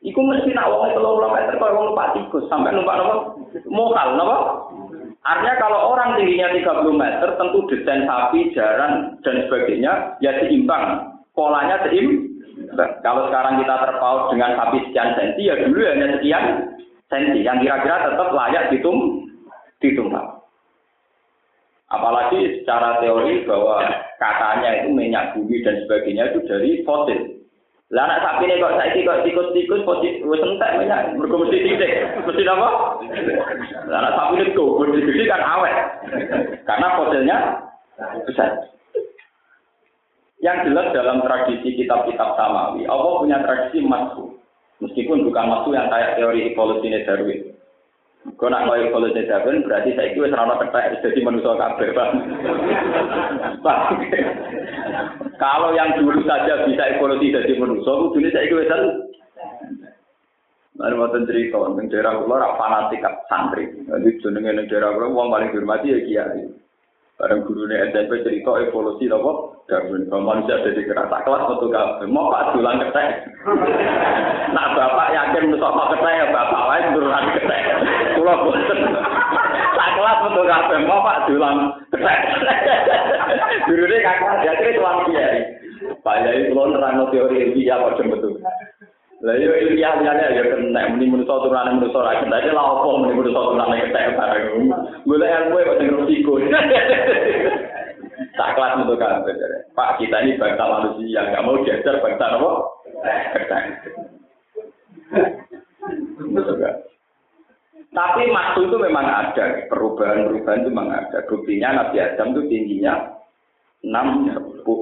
[0.00, 3.36] Iku mesti nak wong 30 meter kok wong numpak tikus sampai numpak napa?
[3.68, 4.38] Mokal napa?
[5.20, 11.12] Artinya kalau orang tingginya 30 meter tentu desain sapi, jaran dan sebagainya ya seimbang.
[11.36, 12.30] Polanya seimbang.
[13.04, 16.44] Kalau sekarang kita terpaut dengan sapi sekian senti ya dulu hanya sekian
[17.12, 19.26] senti yang kira-kira tetap layak ditum
[19.80, 20.40] ditumpang.
[21.90, 23.82] Apalagi secara teori bahwa
[24.22, 27.29] katanya itu minyak bumi dan sebagainya itu dari fosil.
[27.90, 31.90] Lah anak sapi ini kok saiki kok tikus-tikus posisi wis entek minyak mergo mesti titik.
[32.22, 32.68] Mesti apa?
[33.90, 35.76] Lah anak sapi ini kok gede kan awet.
[36.62, 37.36] Karena fosilnya
[38.30, 38.50] besar.
[40.40, 44.40] Yang jelas dalam tradisi kitab-kitab Samawi, Allah punya tradisi masuk.
[44.80, 47.52] Meskipun bukan masuk yang kayak teori evolusi Darwin.
[48.40, 51.92] Kau nak mau evolusi Darwin berarti saya itu serana ketek jadi manusia kabeh,
[55.40, 58.72] Kalau yang dulu saja bisa evolusi jadi manusia, dunia saya itu wis
[60.80, 63.68] Mari mau cerita, tentang daerah kula fanatik santri.
[63.84, 66.48] Jadi jenenge ning daerah kula wong paling dihormati ya kiai.
[67.20, 69.49] Bareng gurune SMP cerita evolusi apa?
[69.68, 70.08] Darwin.
[70.08, 72.06] Kalau manusia ada di kerasa kelas untuk kabeh.
[72.08, 73.28] Mau pak dulang ketek.
[74.54, 77.62] Nah bapak yakin nusok mau ketek ya bapak lain dulang ketek.
[78.16, 78.78] Kulo bosen.
[79.76, 80.78] Tak kelas untuk kabeh.
[80.86, 81.56] Mau pak dulang
[81.92, 82.18] ketek.
[83.68, 85.38] Gurune kakak dia kira tuan kiai.
[86.00, 88.40] Pak Yai kulo nerang teori ilmiah apa betul.
[89.20, 93.04] Lah yo ilmiah liyane ya kena muni manusa turunane manusa ra kena iki lha opo
[93.04, 94.72] muni manusa turunane ketek bareng.
[95.04, 96.32] Golek ilmu kok sing resiko.
[98.40, 99.36] Tak kelas untuk kabeh.
[99.76, 102.50] Pak kita ini bangsa manusia, nggak mau diajar bangsa apa?
[103.36, 103.64] Ketek.
[107.92, 111.20] Tapi maksud itu memang ada, perubahan-perubahan itu memang ada.
[111.28, 113.12] Buktinya Nabi Adam itu tingginya
[113.84, 114.32] enam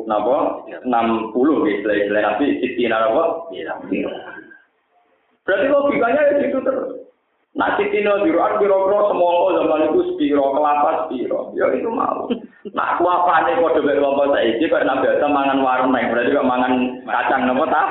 [0.06, 3.46] napa enam puluh gitu istilah nabi siti napa
[5.46, 6.98] berarti logikanya ya gitu terus
[7.58, 11.50] Nah, Tino diruan biro-biro semua zaman itu spiro, kelapa spiro.
[11.58, 12.30] Ya itu mau.
[12.66, 16.34] Nah, apa nih kode dari kelompok saya ini, kayak nabi ada mangan warung naik, berarti
[16.34, 16.72] kok mangan
[17.06, 17.86] kacang nopo tak?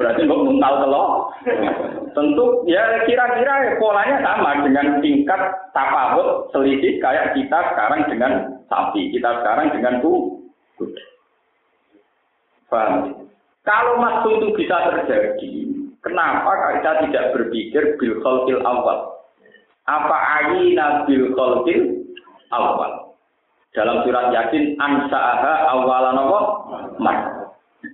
[0.00, 1.08] Berarti kok tahu telur.
[2.16, 5.40] Tentu ya kira-kira polanya sama dengan tingkat
[5.76, 8.32] tapawut selisih kayak kita sekarang dengan
[8.72, 11.04] sapi, kita sekarang dengan kuda.
[12.72, 13.28] Paham?
[13.60, 15.52] Kalau waktu itu bisa terjadi,
[16.00, 18.24] kenapa kita tidak berpikir bil
[18.64, 19.20] awal?
[19.84, 22.03] Apa ayina bil khalqil
[22.54, 22.92] awal?
[23.74, 26.40] Dalam surat Yasin ansa'aha awalan apa?
[27.02, 27.20] Mas.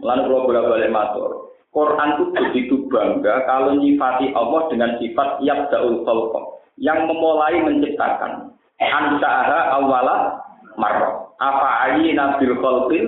[0.04, 1.30] Lalu kalau bolak-balik matur.
[1.70, 6.40] Quran itu begitu bangga kalau nyifati Allah dengan sifat yabda'ul khalqa
[6.76, 8.52] yang memulai menciptakan.
[8.80, 10.16] Ansa'aha awala
[10.76, 11.30] marrah.
[11.40, 13.06] Apa ayi nabil khalqil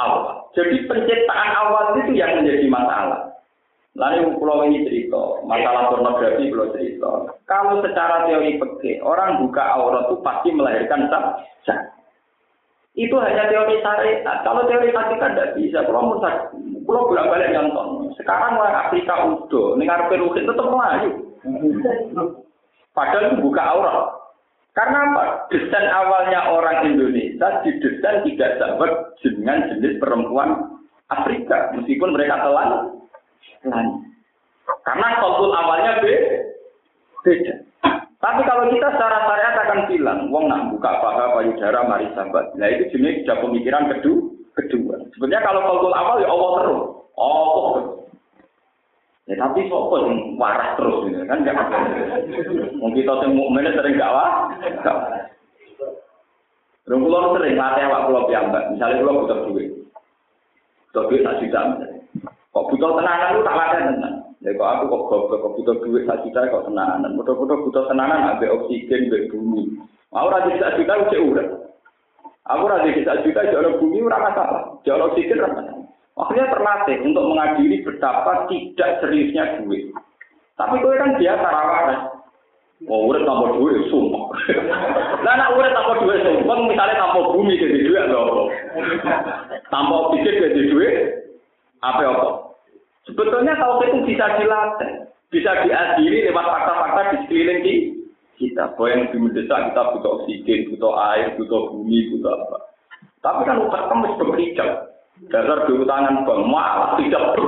[0.00, 0.48] awal.
[0.56, 3.29] Jadi penciptaan awal itu yang menjadi masalah.
[3.98, 7.10] Lalu pulau ini cerita, masalah pornografi pulau cerita.
[7.50, 11.34] Kalau secara teori peke, orang buka aurat itu pasti melahirkan sah.
[12.94, 14.46] Itu hanya teori syariat.
[14.46, 15.82] Kalau teori hakikat tidak bisa.
[15.86, 16.22] Kalau mau
[16.90, 18.10] kalau bolak balik nonton.
[18.18, 21.10] Sekarang orang Afrika udah, dengar peruhin tetap melayu.
[22.90, 23.98] Padahal itu buka aurat.
[24.74, 25.24] Karena apa?
[25.50, 28.86] Desain awalnya orang Indonesia didesain tidak sama
[29.18, 30.78] dengan jenis perempuan
[31.10, 32.99] Afrika, meskipun mereka telan.
[33.60, 33.86] Telan.
[34.84, 37.54] Karena konsul awalnya beda.
[38.20, 42.52] Tapi kalau kita secara syariat akan bilang, wong nak buka paha payudara mari sahabat.
[42.60, 44.98] Nah itu jenis sudah pemikiran kedua kedua.
[45.14, 46.82] Sebenarnya kalau kalkul awal ya Allah terus.
[47.16, 47.74] Oh.
[49.30, 51.78] Ya tapi sopo yang waras terus gitu kan enggak ada.
[52.82, 54.50] Wong kita sing mukmin sering gak wah.
[56.90, 58.64] Rung kula sering latih awak kula piyambak.
[58.74, 59.68] Misalnya kula butuh duit.
[60.90, 61.62] Butuh duit tak juta.
[62.50, 64.14] Kok butuh tenanan lu tak latih tenan.
[64.40, 67.14] Ya kok aku kok goblok kok butuh duit sak juta kok tenanan.
[67.14, 69.78] Mudah-mudah butuh tenanan ambek oksigen ambek bumi.
[70.10, 71.48] Mau ora sak juta cek urip.
[72.50, 75.86] Aku rasa bisa juta jalan bumi ora masalah, jalan oksigen ora masalah.
[76.18, 79.94] Akhirnya terlatih untuk mengadili betapa tidak seriusnya duit.
[80.58, 81.88] Tapi kowe kan biasa rawan.
[82.88, 84.24] Oh, urip tanpa duit sumpah.
[85.24, 88.48] Lah nek urip tanpa duit sumpah, misalnya tanpa bumi jadi duit lho.
[89.68, 90.96] Tanpa oksigen jadi duit,
[91.80, 92.28] apa apa?
[93.08, 97.60] Sebetulnya kalau itu bisa dilatih, bisa diadili lewat fakta-fakta di sekeliling
[98.36, 98.76] kita.
[98.76, 102.58] Bahwa yang lebih mendesak kita butuh oksigen, butuh air, butuh bumi, butuh apa.
[103.20, 104.70] Tapi kan utak kamu harus berhijab.
[105.28, 107.44] Dasar dulu tangan bang, malah tidak ber.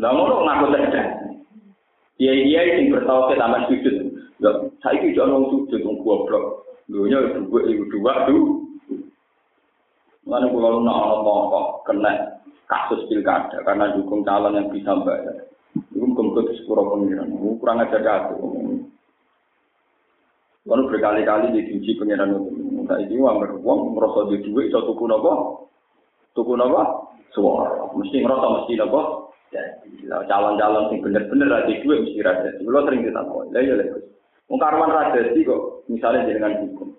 [0.00, 1.02] Nah, mau ngaku saja.
[2.20, 3.94] Iya iya yang bertawa ke taman sujud.
[4.42, 4.50] Ya,
[4.82, 6.66] saya itu jangan sujud, goblok.
[6.90, 8.44] Dunia dua, dua, dua.
[10.28, 12.12] Mana kalau nak ngomong kok kena
[12.68, 15.48] kasus pilkada karena dukung calon yang bisa bayar.
[15.74, 17.30] Itu muka di sepuro pengiran.
[17.58, 18.38] Kurang aja jatuh.
[20.68, 22.50] Lalu berkali-kali diuji pengiran itu.
[22.84, 25.66] Nah ini uang beruang, merasa di duit, so tuku nopo,
[26.34, 27.86] tuku nopo, suara.
[27.94, 29.30] Mesti ngerasa mesti nopo.
[29.50, 32.50] Jadi calon-calon yang bener-bener ada duit mesti raja.
[32.58, 33.86] Kalau sering kita tahu, lah ya lah.
[34.50, 36.90] Mungkarwan raja sih kok, misalnya dengan hukum.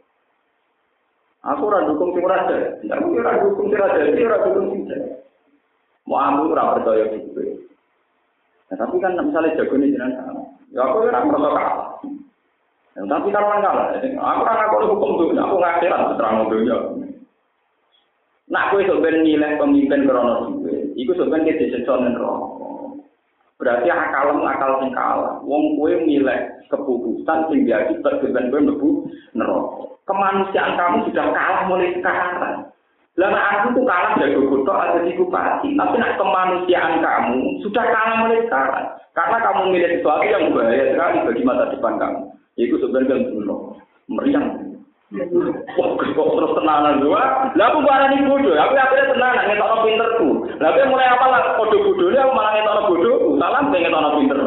[1.42, 2.78] Aku ora dukung sing raja.
[2.86, 4.82] Aku ora dukung sing raja, ora dukung sing
[6.06, 7.62] Mau ambil ora percaya gitu.
[8.70, 11.78] Nah, tapi kan misalnya jago nih jenengan ya aku ora merasa kalah.
[12.96, 13.88] Ya, tapi kan orang kalah.
[14.00, 16.78] Aku kan aku hukum tuh, aku ngakhiran terang dunia.
[18.52, 20.92] Nah, aku itu ben nilai pemimpin duwe.
[21.00, 22.61] Iku sebenarnya kita disesuaikan dengan
[23.62, 25.38] Berarti akal akal sing kalah.
[25.46, 28.90] Wong kue nilai keputusan sing diakibat ben kowe mlebu
[29.38, 29.86] neraka.
[30.10, 32.66] Kemanusiaan kamu sudah kalah mulai sekarang.
[33.22, 35.78] Lama aku tuh kalah dari kutok ada di bupati.
[35.78, 38.86] Tapi nak kemanusiaan kamu sudah kalah mulai sekarang.
[39.14, 42.22] Karena kamu milih sesuatu yang bahaya sekali bagi masa depan kamu.
[42.58, 43.78] Itu sebenarnya bunuh,
[44.10, 44.71] meriang.
[45.12, 47.52] Wah, kok terus tenanan dua?
[47.60, 50.30] Lah aku barani bodoh, aku akhirnya tenanan ngetokno pinterku.
[50.56, 54.40] Lah aku mulai apa lah kode bodoh aku malah ngetokno bodoh, salam pengen ngetokno pinter.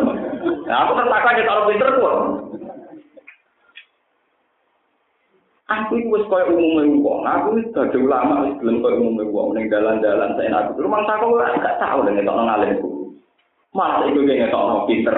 [0.64, 2.04] Nah, aku terpaksa ngetokno pinterku.
[5.64, 7.28] Aku itu wis koyo umume wong.
[7.28, 10.80] Aku wis dadi ulama wis gelem koyo umume wong ning dalan-dalan saya aku.
[10.80, 12.88] Rumah aku ora gak tau nek ngetokno ngalimku.
[13.76, 15.16] Mas iku ngetokno pinter.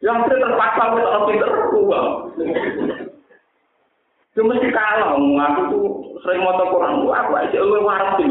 [0.00, 2.08] Yang terpaksa ngetokno pinter uang.
[4.32, 5.84] Cuma mesti kalah, aku tuh
[6.24, 8.24] sering mau Quran, aku aja lu waras di.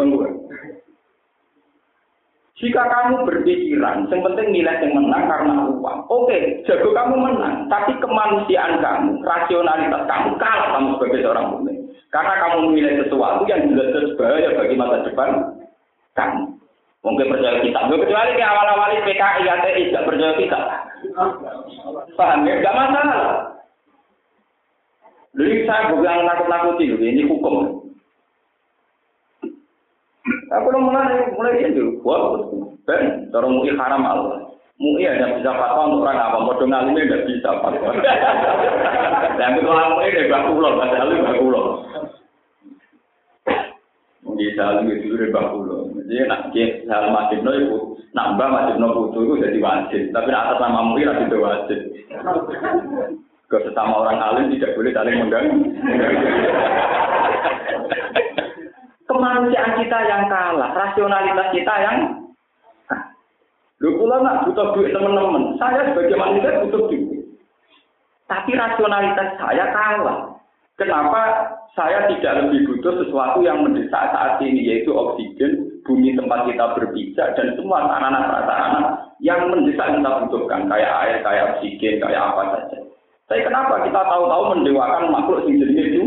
[2.62, 6.00] Jika kamu berpikiran, yang penting nilai yang menang karena uang.
[6.14, 11.90] Oke, jago kamu menang, tapi kemanusiaan kamu, rasionalitas kamu kalah kamu sebagai seorang mukmin.
[12.14, 15.30] Karena kamu memilih sesuatu yang jelas-jelas bahaya bagi masa depan
[16.14, 16.44] kamu.
[17.02, 20.60] Mungkin percaya kita, kecuali di awal-awal PKI, ATI, tidak percaya kita.
[22.14, 22.62] Paham ya?
[22.62, 23.51] Tidak masalah.
[25.32, 27.88] Jadi saya bukan nakut-nakuti, ini hukum.
[30.52, 32.44] Aku udah mulai mulai dia dulu, wah,
[32.84, 34.52] ben, cara mui haram Allah.
[34.76, 37.96] Mui hanya bisa fatwa untuk orang apa, bodoh ngalimnya nggak bisa fatwa.
[39.40, 41.66] Dan kalau mui dia baku loh, ada alim baku loh.
[44.28, 45.82] Mungkin salim itu udah baku loh.
[46.04, 47.78] Jadi nak dia salim masjid no itu,
[48.12, 50.02] nambah masjid no itu jadi wajib.
[50.12, 51.80] Tapi atas nama mui itu wajib.
[53.52, 55.60] Ke sesama orang alim tidak boleh saling mengganggu.
[59.12, 61.98] Kemanusiaan kita yang kalah, rasionalitas kita yang
[63.82, 65.58] Lu pula nak butuh duit teman-teman.
[65.58, 67.26] Saya sebagai manusia butuh duit.
[68.30, 70.38] Tapi rasionalitas saya kalah.
[70.78, 71.22] Kenapa
[71.74, 77.34] saya tidak lebih butuh sesuatu yang mendesak saat ini yaitu oksigen, bumi tempat kita berpijak
[77.34, 82.91] dan semua sarana-sarana yang mendesak kita butuhkan kayak air, kayak oksigen, kayak apa saja.
[83.32, 86.06] Tapi kenapa kita tahu-tahu mendewakan makhluk yang jenis itu?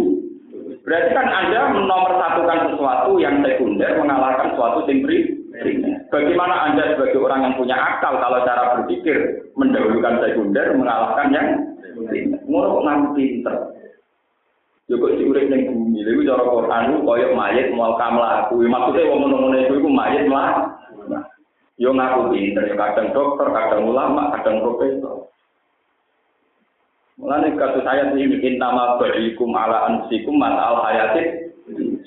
[0.84, 6.04] Berarti kan Anda menomorsatukan sesuatu yang sekunder mengalahkan sesuatu yang primer.
[6.12, 11.48] Bagaimana Anda sebagai orang yang punya akal kalau cara berpikir mendahulukan sekunder mengalahkan yang
[12.04, 12.44] primer?
[12.44, 13.56] Ngono kok pinter.
[14.92, 18.60] Yo kok urip ning bumi, lha cara Quran ku koyo mayit mau kamlaku.
[18.68, 20.76] Maksudnya wong ngono-ngono iku mayit mlah.
[21.80, 25.32] Yo ngaku pinter, kadang dokter, kadang ulama, kadang profesor.
[27.14, 31.54] Mulane kasus saya ini intama barikum ala ansikum mat al hayatin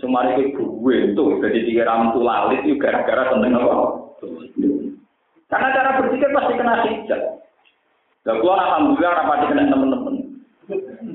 [0.04, 3.76] sumari itu gue itu jadi tiga ramtu lalit itu gara-gara tentang apa?
[5.48, 7.22] Karena cara berpikir pasti kena hijab.
[8.28, 10.16] Dan gua alhamdulillah rapati kena teman-teman.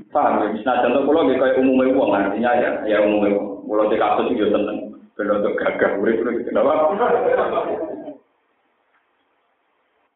[0.09, 0.47] Paham ya?
[0.57, 3.69] Misalnya contoh kalau kayak umumnya uang artinya ya, ya umumnya uang.
[3.69, 4.79] Kalau di kasus itu tenang.
[5.13, 6.89] Benar untuk gagah, urip itu kenapa?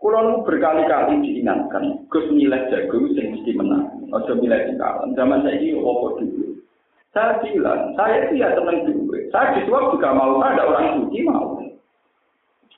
[0.06, 4.06] Kulo berkali-kali diingatkan, Gus milih jago sing mesti menang.
[4.14, 4.78] Ojo milih sing.
[5.18, 6.62] Zaman saya ini opo dulu.
[7.10, 9.10] Saya bilang, saya itu ya tenang dulu.
[9.34, 11.58] Saya disuap juga mau, ada orang suci mau.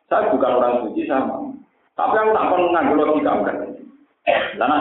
[0.08, 1.52] Saya bukan orang suci sama.
[2.00, 3.56] Tapi aku tak pernah nganggur logika enggak.
[4.56, 4.78] Karena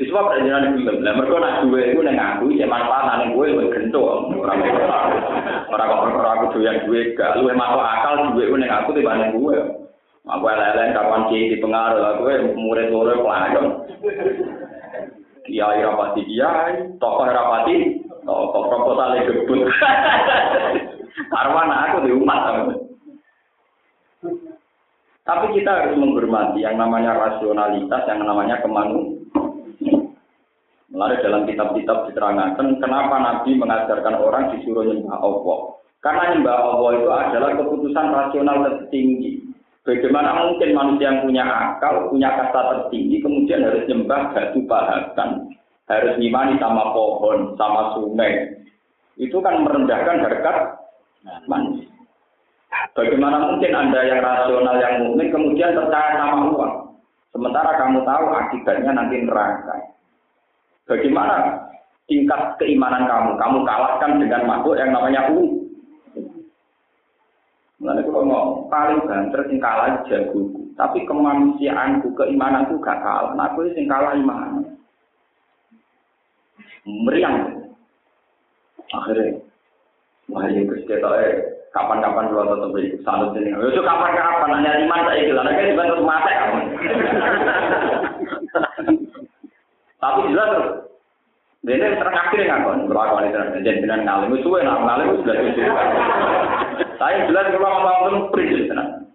[0.00, 0.96] disuap ada jalan film.
[1.04, 4.32] Lah mereka nak duwe itu neng aku, cek manfaat neng gue lebih gento.
[4.40, 4.64] Orang
[5.68, 9.81] orang orang aku doyan duwe gak, lu emang akal duwe itu neng aku tiba gue.
[10.22, 13.64] Aku lelen kapan kiai di pengaruh, aku murid murid pelajar.
[15.42, 19.66] Kiai rapati kiai, tokoh rapati, tokoh proposal gebut.
[21.42, 22.70] Arwana aku di umat.
[25.22, 30.14] Tapi kita harus menghormati yang namanya rasionalitas, yang namanya kemanusiaan.
[30.92, 35.58] Melalui dalam kitab-kitab diterangkan kenapa Nabi mengajarkan orang disuruh nyembah Allah.
[35.98, 39.41] Karena nyembah Allah itu adalah keputusan rasional tertinggi.
[39.82, 45.50] Bagaimana mungkin manusia yang punya akal, punya kata tertinggi, kemudian harus nyembah batu bahasan,
[45.90, 48.62] harus ngimani sama pohon, sama sungai.
[49.18, 50.56] Itu kan merendahkan harkat
[51.50, 51.90] manusia.
[52.94, 56.74] Bagaimana mungkin Anda yang rasional, yang mukmin, kemudian percaya sama uang?
[57.34, 59.76] Sementara kamu tahu akibatnya nanti neraka.
[60.86, 61.58] Bagaimana
[62.06, 63.34] tingkat keimanan kamu?
[63.34, 65.61] Kamu kalahkan dengan makhluk yang namanya uang.
[67.82, 73.34] Mulane kalau mau paling banter sing kalah jagoku, tapi kemanusiaanku, keimananku gak kalah.
[73.34, 74.62] Nah, aku sing kalah iman.
[76.86, 77.58] Meriang.
[78.94, 79.34] Akhirnya,
[80.30, 81.34] wah ya Gus eh
[81.74, 83.50] kapan-kapan kalau tetap ikut salut ini.
[83.50, 85.34] Itu kapan-kapan nanya iman saya gitu.
[85.42, 86.58] Nah, kayak juga mata kamu.
[89.98, 90.70] Tapi jelas terus.
[91.62, 92.86] Ini terakhir nggak kan?
[92.90, 95.34] Berlaku ini jadi dengan ngalim itu, nah ngalim itu sudah
[97.02, 99.10] saya jelas kalau ngomong prinsip tenan.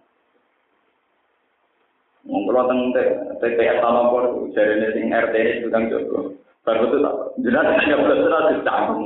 [2.28, 2.92] Wong kula teng
[3.40, 6.36] TPS Tanopor jarene sing RT ini tukang jogo.
[6.68, 8.20] Baru itu tak jelas hanya belas
[8.52, 9.00] di cangkem.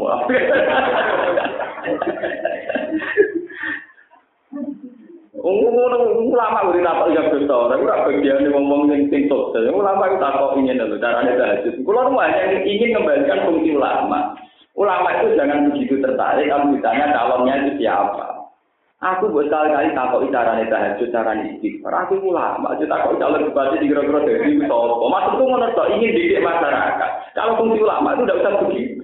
[5.42, 9.70] Ngono ulama udah apa ya betul, tapi ora bagian ngomong ning sing sukses.
[9.70, 11.74] Ulama itu tak kok ingin lho carane tahajud.
[11.86, 14.34] Kulo hanya ingin kembalikan fungsi ulama.
[14.74, 18.31] Ulama itu jangan begitu tertarik kalau ditanya calonnya itu siapa.
[19.02, 22.06] Aku buat kali-kali takut carane tahajud, carane istighfar.
[22.06, 25.10] Aku ulama, aja takut calon bupati di kira-kira dari itu sopo.
[25.10, 27.10] Maksudku menurut ingin didik masyarakat.
[27.34, 29.02] Kalau fungsi ulama itu tidak usah begitu.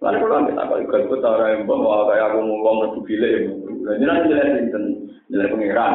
[0.00, 3.40] Lalu kalau kita takut ikut ikut orang yang bawa kayak aku ngomong lebih ya.
[3.84, 4.84] Jadi nanti sinten,
[5.28, 5.92] nilai pengiran.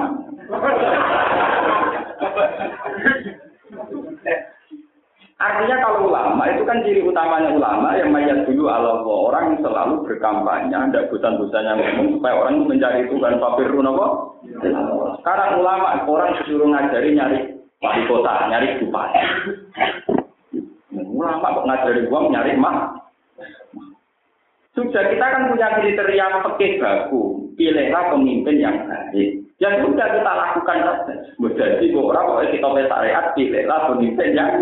[5.42, 10.06] Artinya kalau ulama itu kan ciri utamanya ulama yang mayat dulu Allah orang yang selalu
[10.06, 14.06] berkampanye, tidak bosan-bosannya ngomong supaya orang mencari Tuhan papirun apa?
[15.18, 17.38] Sekarang ulama orang disuruh ngajari nyari
[17.82, 19.22] wali kota, nyari bupati.
[20.94, 22.78] Ulama kok ngajari uang nyari mah?
[24.78, 29.42] Sudah kita kan punya kriteria pekeh baku, pilihlah pemimpin yang baik.
[29.58, 31.14] Ya sudah kita lakukan saja.
[31.42, 34.54] Menjadi orang kalau kita syariat, pilihlah pemimpin yang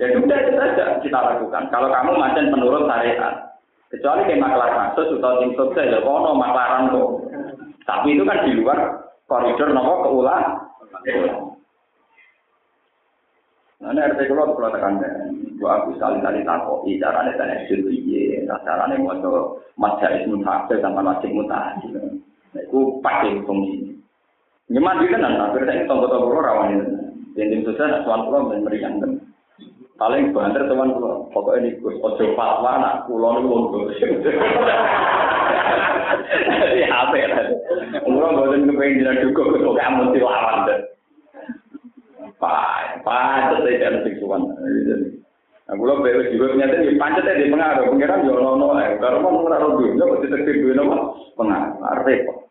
[0.00, 1.68] Ya sudah itu saja kita lakukan.
[1.68, 3.52] Kalau kamu macam menurut syariat,
[3.92, 7.08] kecuali kayak maklar kasus atau tim sukses ya kono maklaran tuh.
[7.84, 8.78] Tapi itu kan di luar
[9.28, 10.44] koridor nopo keulang.
[13.82, 15.02] Nah, ini RT kalau kalau tekan
[15.58, 21.90] gua aku sekali-kali takoki carane dan eksil piye, carane maca majalis mutahafil sama wajib mutahafil.
[22.54, 23.98] Nah, itu pakai fungsi.
[24.70, 26.86] Nyeman di kan, akhirnya ini tonggo-tonggo rawan ini.
[27.34, 29.02] Yang tim sukses, pulau dan meriang
[30.02, 34.10] paling banter teman kula pokoke niku aja fatwa nak kula niku monggo ya?
[37.06, 37.18] Ape
[38.02, 40.80] kula mboten nggo pengin dina dukuk kok gak mesti lawan ten
[42.42, 44.42] pai tetep jan sing suwan.
[44.42, 49.22] Nah, kalau bebas juga ternyata di pancet ya di pengaruh, pengiran ya no no, karena
[49.22, 50.96] mau ngerasa dulu, ya pasti terkait dulu nama
[51.38, 52.41] pengaruh, repot.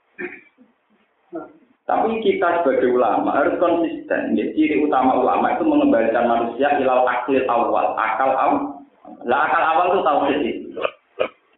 [1.92, 4.40] Tapi kita sebagai ulama harus konsisten.
[4.40, 8.00] Ya, ciri utama ulama itu mengembalikan manusia ilal akil awal.
[8.00, 8.80] Akal awal.
[9.28, 10.56] Lah akal awal itu tahu sih.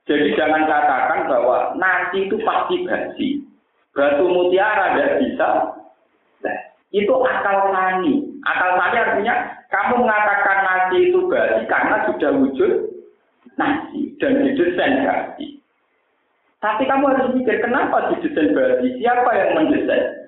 [0.09, 3.29] Jadi jangan katakan bahwa nasi itu pasti basi.
[3.93, 5.49] Batu mutiara tidak bisa.
[6.41, 6.57] Nah,
[6.89, 8.25] itu akal tani.
[8.41, 9.35] Akal tani artinya
[9.69, 12.71] kamu mengatakan nasi itu basi karena sudah wujud
[13.53, 15.61] nasi dan didesain basi.
[16.57, 18.97] Tapi kamu harus mikir kenapa didesain basi?
[18.97, 20.22] Siapa yang mendesain?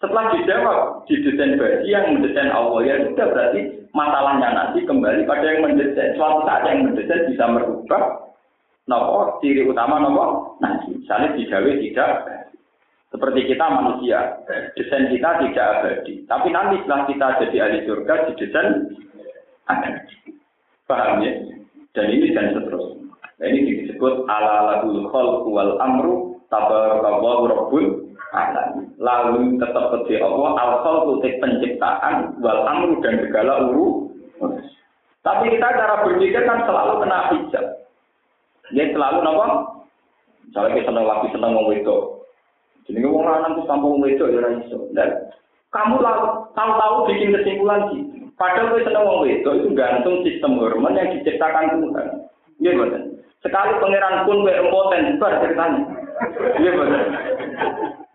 [0.00, 3.60] Setelah dijawab di desain yang mendesain Allah ya sudah berarti
[3.92, 6.16] masalahnya nanti kembali pada yang mendesain.
[6.16, 8.32] Suatu saat yang mendesain bisa merubah
[8.88, 10.96] nopo ciri utama nopo nanti.
[11.04, 12.10] Misalnya digawe tidak
[13.12, 14.40] seperti kita manusia
[14.72, 16.24] desain kita tidak abadi.
[16.24, 18.68] Tapi nanti setelah kita jadi ahli surga di desain
[19.68, 20.16] abadi.
[20.88, 21.32] Paham ya?
[21.92, 23.04] Dan ini dan seterusnya.
[23.40, 28.09] Nah, ini disebut ala lahul khalq wal amru tabarakallahu rabbul
[29.00, 30.70] Lalu tetap kerja Allah, al
[31.18, 34.10] penciptaan, wal amru dan segala uru.
[35.20, 37.64] Tapi kita cara berpikir kan selalu kena hijab.
[38.72, 39.46] Dia selalu nopo.
[40.48, 42.02] Misalnya kita seneng lagi seneng mau wedok.
[42.88, 44.78] Jadi lanang tuh sampai mau wedok ya iso.
[44.96, 45.10] Dan
[45.70, 46.02] kamu
[46.56, 48.02] tahu-tahu bikin kesimpulan sih.
[48.34, 52.06] Padahal kita seneng mau wedok itu gantung sistem hormon yang diciptakan Tuhan.
[52.58, 53.02] Iya betul.
[53.40, 55.80] Sekali pangeran pun berempoten, bar ceritanya.
[56.58, 57.02] Iya betul.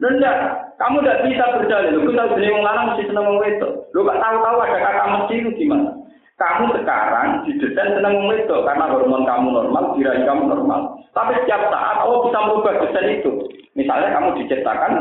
[0.04, 0.38] Enggak,
[0.76, 2.04] kamu tidak bisa berdalil.
[2.04, 3.72] Tahu jenis wong lanang mesti seneng wong wedok.
[3.96, 5.92] Lu gak tahu-tahu ada kata mesti itu gimana?
[6.36, 11.00] Kamu sekarang didesain senang itu karena hormon kamu normal, diraih kamu normal.
[11.16, 13.32] Tapi setiap saat Allah bisa merubah desain itu.
[13.72, 14.92] Misalnya kamu diciptakan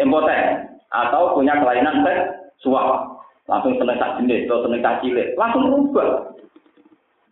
[0.00, 6.32] impoten atau punya kelainan seksual, langsung seneng tak jenis atau seneng tak cilik, langsung berubah.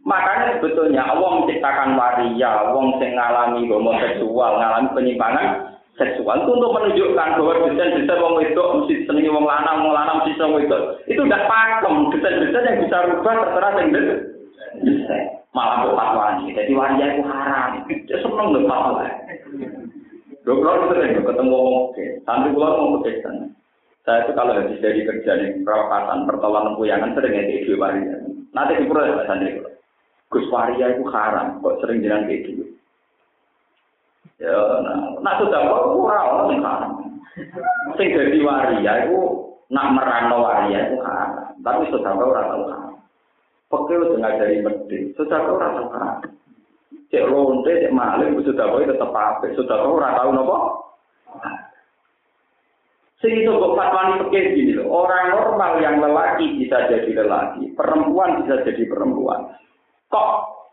[0.05, 7.29] Makanya sebetulnya Allah menciptakan waria, wong sing ngalami homoseksual, ngalami penyimpangan, seksual itu untuk menunjukkan
[7.39, 10.83] bahwa desain-desain wong wedok mesti senengi wong lanang, wong lanang mesti seneng wedok.
[11.07, 13.89] Itu udah pakem, desain-desain yang bisa rubah terserah sing
[15.55, 16.51] malah kok fatwani.
[16.51, 17.87] Jadi waria itu haram.
[17.87, 19.07] Dia seneng lho fatwa.
[20.45, 23.57] Dua kalau sering ketemu wong oke, sampai pulau mau kepesan.
[24.05, 28.21] Saya itu kalau habis dari kerja nih, perawatan, pertolongan puyangan sering ya di waria.
[28.53, 29.57] Nanti di pulau santri.
[30.29, 32.74] Gus waria itu haram, kok sering jalan kayak gitu.
[34.43, 34.51] Ya,
[34.83, 36.93] nah, nah sudah kok ora ono sing haram.
[37.95, 41.55] Sing dadi waria iku nak merano waria iku haram.
[41.63, 42.95] Tapi sudah kok ora tau haram.
[43.71, 46.17] Pekeh wis ngajari medhi, sudah kok ora tau haram.
[47.15, 50.59] Cek ronde, cek maling, sudah kok tetep apik, sudah kok ora tau napa.
[53.23, 54.91] Sing itu kok fatwani pekeh gini loh.
[55.07, 59.47] Orang normal yang lelaki bisa jadi lelaki, perempuan bisa jadi perempuan.
[60.11, 60.29] Kok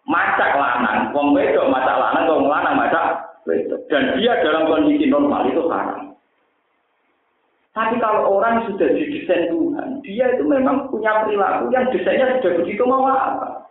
[0.10, 5.66] macak lanang, wong wedok macak lanang, wong lanang macak dan dia dalam kondisi normal itu
[5.66, 6.14] haram.
[7.72, 12.84] Tapi kalau orang sudah didesain Tuhan, dia itu memang punya perilaku yang desainnya sudah begitu
[12.84, 13.64] mau apa.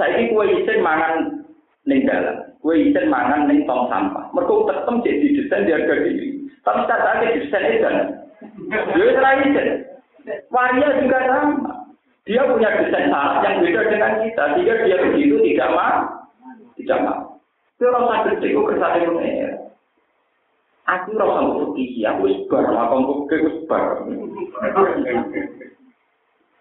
[0.00, 1.44] Saya ini kue isin mangan
[1.84, 4.32] ning dalam, kue isin mangan ning tong sampah.
[4.32, 6.28] Mereka tetap jadi desain di harga diri.
[6.64, 7.90] Tapi saat ada desain itu,
[8.72, 9.68] dia serai isin.
[10.48, 11.72] Waria juga sama.
[12.24, 16.19] Dia punya desain salah yang beda dengan kita, sehingga dia begitu tidak mau
[16.84, 17.20] tidak mau.
[17.80, 19.50] Tapi orang tak gede, aku kersane pengir.
[20.84, 23.84] Aku orang tak gede, aku sebar, aku gede, aku sebar.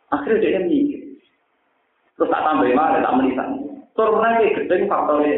[0.10, 1.02] Akhirnya dia mikir.
[2.18, 3.50] Terus tak tambah emang, tak menisan.
[3.94, 4.98] Terus orang yang gede, aku cita.
[5.04, 5.38] tahu dia.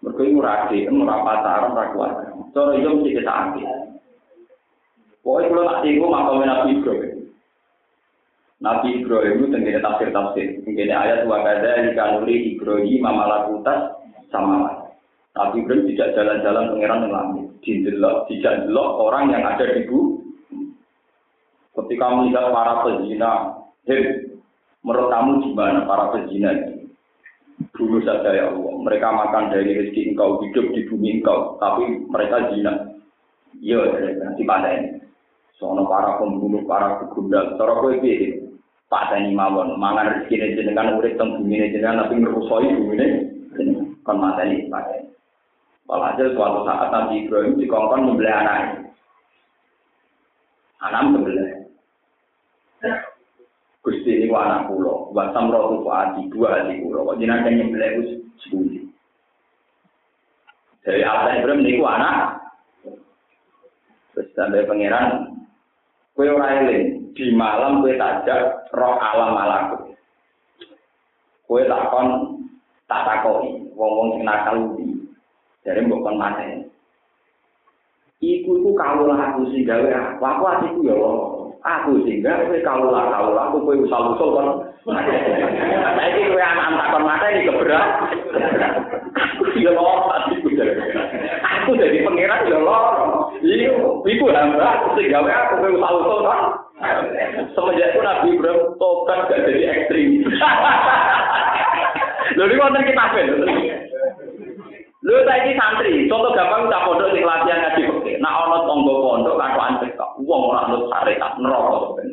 [0.00, 2.32] Mereka ini murah adik, murah pacar, murah keluarga.
[2.56, 3.68] Terus itu mesti kita ambil.
[5.20, 7.09] Pokoknya kalau tak tinggal, maka menabih juga.
[8.60, 10.60] Nabi Ibrahim itu tenggine tafsir-tafsir.
[10.68, 13.96] Tenggine ayat wa kada dikanuri Ibrahim mamalakutas
[14.28, 14.84] sama.
[15.32, 17.46] Nabi Ibrahim tidak jalan-jalan pangeran langit.
[17.64, 20.20] Didelok, tidak delok orang yang ada di bumi.
[21.72, 23.32] Ketika melihat para pezina,
[23.88, 24.28] hei,
[24.84, 26.92] menurut kamu gimana para pezina ini?
[27.76, 32.52] Dulu saja ya Allah, mereka makan dari rezeki engkau, hidup di bumi engkau, tapi mereka
[32.52, 32.72] zina.
[33.60, 33.88] Iya,
[34.20, 35.00] nanti pada ini.
[35.60, 38.00] Soalnya para pembunuh, para kegundal, cara Pak
[38.90, 43.06] Tani mawon, mangan rezeki ini jenengan urip teng bumi ini jenengan tapi ngerusoi bumi ini
[44.02, 45.06] kon mateni Pak Tani.
[45.86, 48.58] Walhasil suatu saat Nabi Ibrahim dikongkon membeli anak
[50.82, 51.46] Anak membeli.
[53.80, 57.10] Gusti ini anak pulau, buat samrotu adi dua hati pulau.
[57.10, 58.02] Kok jenengan yang membeli itu
[58.42, 58.84] sepuluh.
[60.82, 62.42] Dari Allah Ibrahim ini anak.
[64.10, 65.38] Terus sampai pangeran,
[66.18, 69.94] kue orang eling, di malam kue tajak roh alam malaku.
[71.46, 72.38] Kue takon
[72.86, 74.86] tak takoi, wong wong sing nakal di
[75.66, 76.66] dari bukan mana.
[78.20, 81.18] Iku ku kalau lah aku sih gawe aku aku aja ku ya loh.
[81.64, 84.48] Aku sih gawe kaulah kaulah aku kue usah usul kan.
[84.84, 87.88] Nah ini kue anak anak kon mana ini keberat.
[89.16, 90.04] Aku sih ya loh.
[90.12, 90.52] Aku
[91.40, 93.32] aku jadi pangeran ya loh.
[93.40, 96.40] Iku iku hamba sing gawe aku kue usah usul kan.
[97.52, 100.24] Semenjak itu Nabi Ibrahim tobat gak jadi ekstrim.
[102.40, 103.28] Lalu ini wonten kita ben.
[105.00, 108.20] Lho saiki santri, contoh gampang tak pondok sing latihan ngaji fikih.
[108.20, 112.04] Nak ana tangga pondok katokan cekak, wong ora nut syariat neraka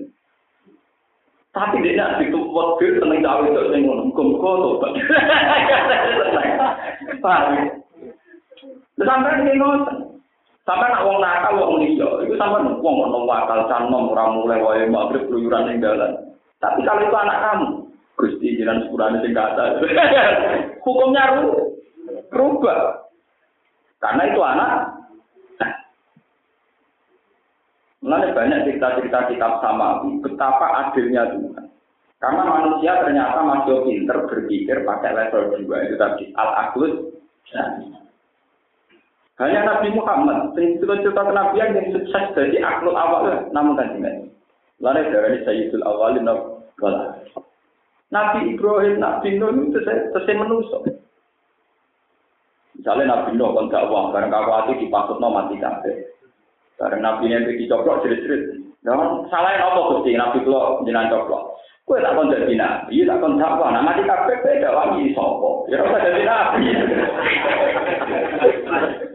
[1.52, 4.92] Tapi dia nak itu waktu seneng cawe itu sing ngono, muga tobat.
[7.24, 7.56] Paham?
[9.04, 10.07] Sampai ini ngoten.
[10.68, 14.84] Sampai nak wong nakal wong liya, itu sampai wong ono wakal canom ora mulai wae
[14.92, 15.80] magrib keluyuran ning.
[16.60, 17.68] Tapi kalau itu anak kamu,
[18.20, 19.32] Gusti jiran sepurane sing.
[20.84, 21.24] Hukumnya
[22.36, 23.08] rubah.
[24.04, 24.72] Karena itu anak.
[28.04, 31.66] Mulai banyak cerita-cerita kitab sama betapa adilnya Tuhan.
[32.20, 36.94] Karena manusia ternyata masih pinter berpikir pakai level dua itu tadi al-aklus.
[39.38, 44.34] Hanya Nabi Muhammad, cerita-cerita kenabian yang sukses dari akhlul awal, namun kan tidak.
[44.82, 46.30] Lalu dari Sayyidul Awalin
[46.82, 46.96] wal
[48.08, 50.90] Nabi Ibrahim, Nabi Nuh itu selesai menusuk.
[52.78, 56.08] Misalnya Nabi Nuh kan gak uang, kawati dipasut no mati kabeh.
[56.78, 58.64] Karena Nabi yang pergi coplok jerit-jerit.
[58.86, 61.58] Dong, salah apa Gusti Nabi kula jenengan coplok.
[61.88, 63.72] Kowe tak kon dadi nabi, tak kon dakwah.
[63.72, 65.50] Nah, mati kowe dakwah iki sapa?
[65.72, 66.68] Ya ora dadi nabi.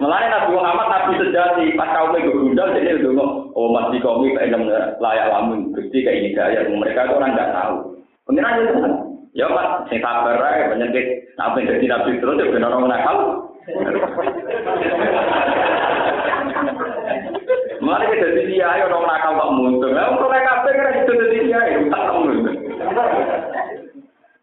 [0.01, 4.67] Mulane Nabi Muhammad nabi sejati pas kaum itu gundal jadi ndonga, oh mati kami pengen
[4.99, 7.77] layak lamun Gusti kayak ini gaya mereka itu orang nggak tahu.
[8.25, 8.75] Pengiran itu.
[9.37, 11.07] Ya Pak, sing sabar ae penyakit
[11.37, 13.17] nabi dadi nabi terus ya benar orang nakal.
[18.13, 19.91] Kita jadi dia, dong nakal tak muncul.
[19.93, 21.82] Kalau mereka kan itu jadi itu.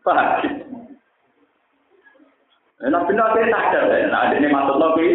[0.04, 0.28] Paham?
[2.80, 4.08] Nah, benar saya sadar ya.
[4.08, 5.06] Nah, ini maksud nabi,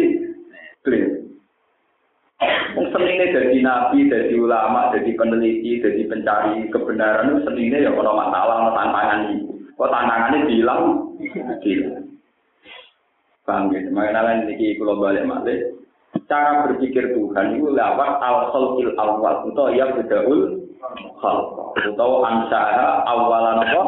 [0.85, 1.25] clear.
[2.77, 8.13] Wong senine jadi nabi, jadi ulama, jadi peneliti, jadi pencari kebenaran itu senine ya kalau
[8.13, 9.47] masalah, kalau tantangan itu.
[9.75, 10.81] Kok tantangannya bilang,
[11.63, 12.05] bilang.
[13.45, 13.81] Paham ya?
[13.89, 15.59] Makanya ini kalau balik balik,
[16.25, 19.45] cara berpikir Tuhan itu lewat al-khalqil awal.
[19.49, 20.65] Atau ya bedaul
[21.21, 21.75] khalq.
[21.75, 23.83] Atau ansaha awalan apa?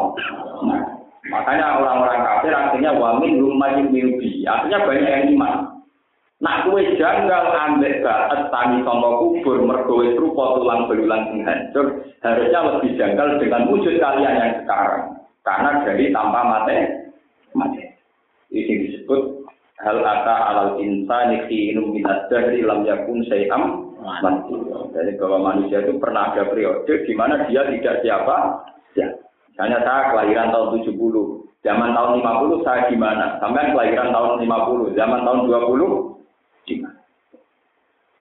[1.28, 5.54] Makanya orang-orang kafir artinya wamin lumayan minubi artinya banyak yang iman.
[6.38, 12.60] Nak kue janggal ambek banget tani sama kubur mergo rupa tulang belulang sing hancur harusnya
[12.62, 15.18] lebih janggal dengan wujud kalian yang sekarang.
[15.42, 16.78] Karena dari tanpa mate
[17.58, 17.82] mati
[18.54, 19.37] ini disebut
[19.78, 23.94] hal ata alal insani khinum min ad-dahri lam yakun sayam.
[24.94, 28.66] Jadi bahwa manusia itu pernah ada periode di mana dia tidak siapa
[28.98, 29.06] ya.
[29.52, 30.94] Misalnya saya kelahiran tahun 70,
[31.66, 33.42] zaman tahun 50 saya gimana?
[33.42, 36.98] Sampai kelahiran tahun 50, zaman tahun 20 gimana?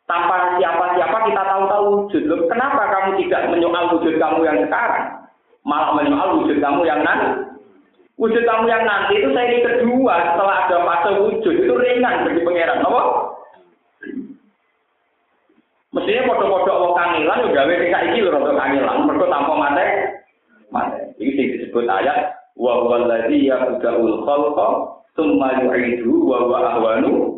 [0.08, 2.24] Tanpa siapa-siapa kita tahu-tahu wujud.
[2.26, 5.30] Loh, kenapa kamu tidak menyoal wujud kamu yang sekarang?
[5.68, 7.47] Malah menyoal wujud kamu yang nanti?
[8.18, 12.42] Wujud kamu yang nanti itu saya ini kedua setelah ada fase wujud itu ringan bagi
[12.42, 13.04] pangeran, apa?
[15.94, 19.86] Mestinya foto-foto Allah kangilan juga gawe iki lho rada kangilan, mergo tanpa mate.
[20.74, 21.00] Mate.
[21.22, 21.30] Sing
[21.62, 24.68] disebut ayat wa huwal ladzi yabda'ul khalqa
[25.14, 27.38] tsumma yu'idu wa huwa ahwanu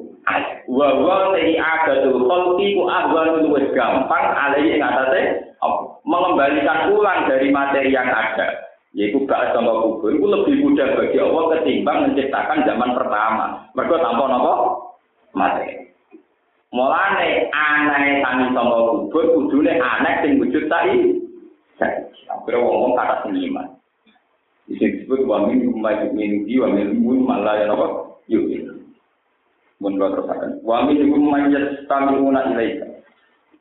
[0.71, 5.43] wa huwa alladhi a'adatul khalqi ku ahwanu luwih gampang alaihi ing atase
[6.07, 11.43] mengembalikan ulang dari materi yang ada yaitu gak sama kubur itu lebih mudah bagi Allah
[11.53, 13.45] ketimbang menciptakan zaman pertama.
[13.77, 14.53] Mereka tanpa nopo
[15.37, 15.93] mati.
[16.73, 21.21] Mulane aneh tani sama kubur kudune aneh sing wujud tadi.
[22.29, 23.77] Akhirnya ngomong kata seniman.
[24.69, 28.49] Ini disebut wa min maju min di wa min mun malah ya nopo yuk.
[29.77, 30.65] Mun terus akan.
[30.65, 32.88] Wa min hum man yastami'una ilaika.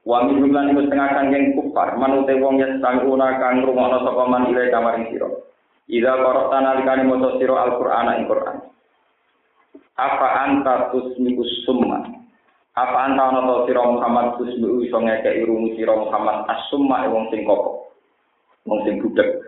[0.08, 4.48] Wa min jumlah niku setengah kangking kufar, manute wong yang sanguna kang rumono sapa man
[4.48, 5.28] ilai kamaring sira.
[5.84, 8.56] Ida korok tanah likani moto sira Al-Qur'an ing Qur'an.
[10.00, 12.08] Apa anta tusmikus summa?
[12.72, 17.44] Apa anta ana to sira Muhammad tusmiku iso ngekek irung sira Muhammad as-summa wong sing
[17.44, 17.92] koko.
[18.64, 19.44] Wong sing budek.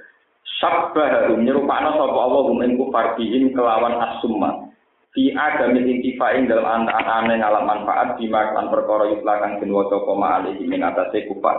[0.60, 4.69] Sabbah nyerupakno sapa Allah ing kufar bihim kelawan as-summa.
[5.10, 10.70] Fi adam intifain dalam anak-anak ngalam manfaat di makan perkara yuslakan den waca koma alihi
[10.70, 11.58] ing atase kufar.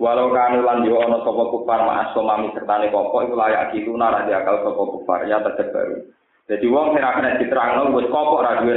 [0.00, 4.24] Walau kanu lan yo ana sapa kufar ma asomami sertane kopo iku layak itu nara
[4.24, 6.08] di akal sapa kufar ya terbaru
[6.48, 8.74] jadi wong sing ora diterangno wis kopo ora duwe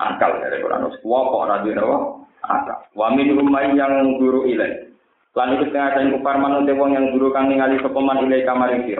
[0.00, 1.96] akal dari Quran wis kopo napa
[2.42, 2.78] akal.
[2.98, 4.90] Wa min umay yang guru ilai.
[5.38, 8.90] Lan iku setengah kufar manut wong yang guru kang ningali sapa man ilai kamaring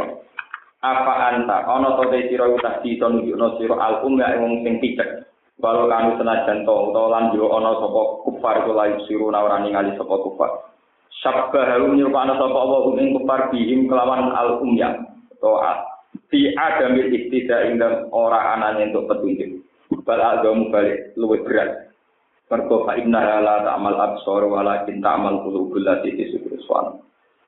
[0.85, 1.64] apa anta?
[1.64, 5.24] Ana to te sira utak di to nunjukno sira al umma wong sing picek
[5.57, 9.97] walau kanu senajan to utawa lan yo ana sapa kufar iku layu siru ora ningali
[9.97, 10.51] sapa kufar.
[11.24, 14.93] Sabba harum nyupana sapa Allah ing kufar bihim kelawan al umya
[15.41, 15.57] to
[16.28, 17.80] fi adam iktida ing
[18.12, 19.64] ora anane untuk petunjuk.
[20.05, 21.95] Bal agamu balik luwih berat.
[22.53, 26.61] Mergo fa inna la ta'mal absar walakin ta'mal qulubul lati fi sudur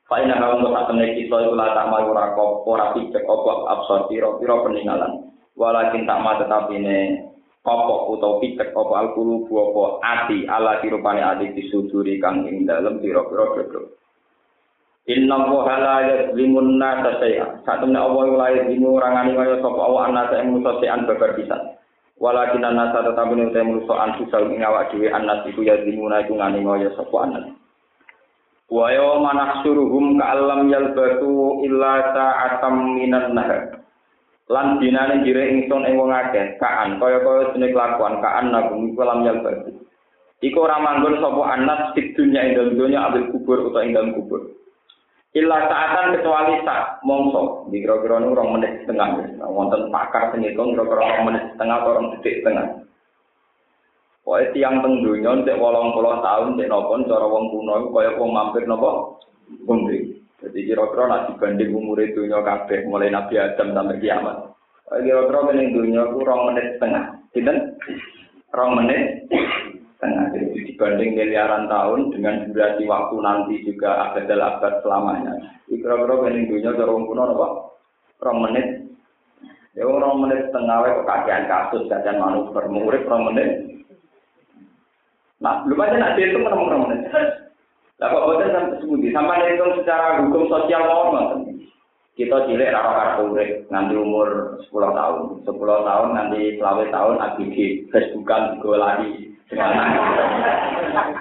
[0.06, 4.06] Kalau untuk saat ini kita itu lah tak mau ora kok ora pijak opo absor
[4.06, 5.34] piro piro peninggalan.
[5.58, 7.26] Walakin tak mau tetapi ini
[7.66, 13.26] opo atau pijak opo alkulu opo ati ala dirupane ati disuduri kang ing dalam piro
[13.26, 13.98] piro jodoh.
[15.10, 17.58] Inna woha la yazlimun nasa saya.
[17.66, 21.82] Saat ini Allah la yazlimu orangani kaya sapa Allah anasa yang musuh sean babar bisa.
[22.22, 26.62] Walakin anasa tetapi ini utai musuh ansusal ing awak dewe anas iku yazlimuna iku ngani
[26.62, 27.65] kaya sapa anas.
[28.66, 33.78] Wa yawma nahsuruhum ka'allam yalbatu illa sa'atam minan nahar.
[34.50, 39.22] Lan dinane jire ingsun ing wong akeh, kaan kaya-kaya dene kelakuan kaan nagum iku lam
[39.26, 39.70] yalbatu.
[40.42, 44.54] Iku ora manggon sapa anas di dunya ing dunya ambil kubur utawa ing kubur.
[45.36, 49.36] Illa saatan kecuali sak mongso, di kira-kira nu rong menit setengah.
[49.44, 52.66] Wonten pakar sing ngitung kira-kira rong menit setengah atau rong detik setengah.
[54.26, 58.34] Pokoknya tiang teng dunia, cek wolong puluh tahun, cek nopon, cara wong kuno, kaya wong
[58.34, 59.22] mampir nopo,
[59.70, 60.18] umri.
[60.42, 64.50] Jadi kira-kira nak dibanding umur dunia kabeh, mulai Nabi Adam sampai kiamat.
[64.90, 67.22] Kira-kira kening dunia ku rong menit setengah.
[67.38, 67.58] Tidak?
[68.50, 69.30] Rong menit
[69.94, 70.24] setengah.
[70.34, 75.34] Jadi dibanding miliaran tahun dengan durasi waktu nanti juga abad abad selamanya.
[75.70, 77.46] Kira-kira kening dunia cara wong kuno nopo,
[78.18, 78.66] rong menit
[79.76, 83.48] Ya orang menit setengah kok kajian kasus, kajian manuver, murid orang menit
[85.36, 86.86] Nah, nanti itu ketemu ketemu
[87.96, 91.48] Lah kok boten sebuti, sampai itu secara hukum sosial normal.
[92.12, 95.44] Kita cilik raro kartu urip nanti umur 10 tahun.
[95.44, 97.56] 10 tahun nanti selawe tahun ABG,
[97.92, 99.36] Facebookan juga lagi.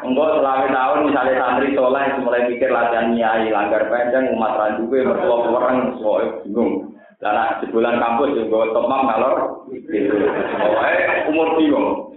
[0.03, 5.35] Enggak selawe tahun misalnya santri soleh mulai pikir latihan nyai langgar panjang umat ranjuke mertua
[5.51, 6.95] orang soalnya bingung.
[7.23, 10.27] Dan sebulan kampus juga tomam kalau itu.
[11.31, 12.11] umur bingung.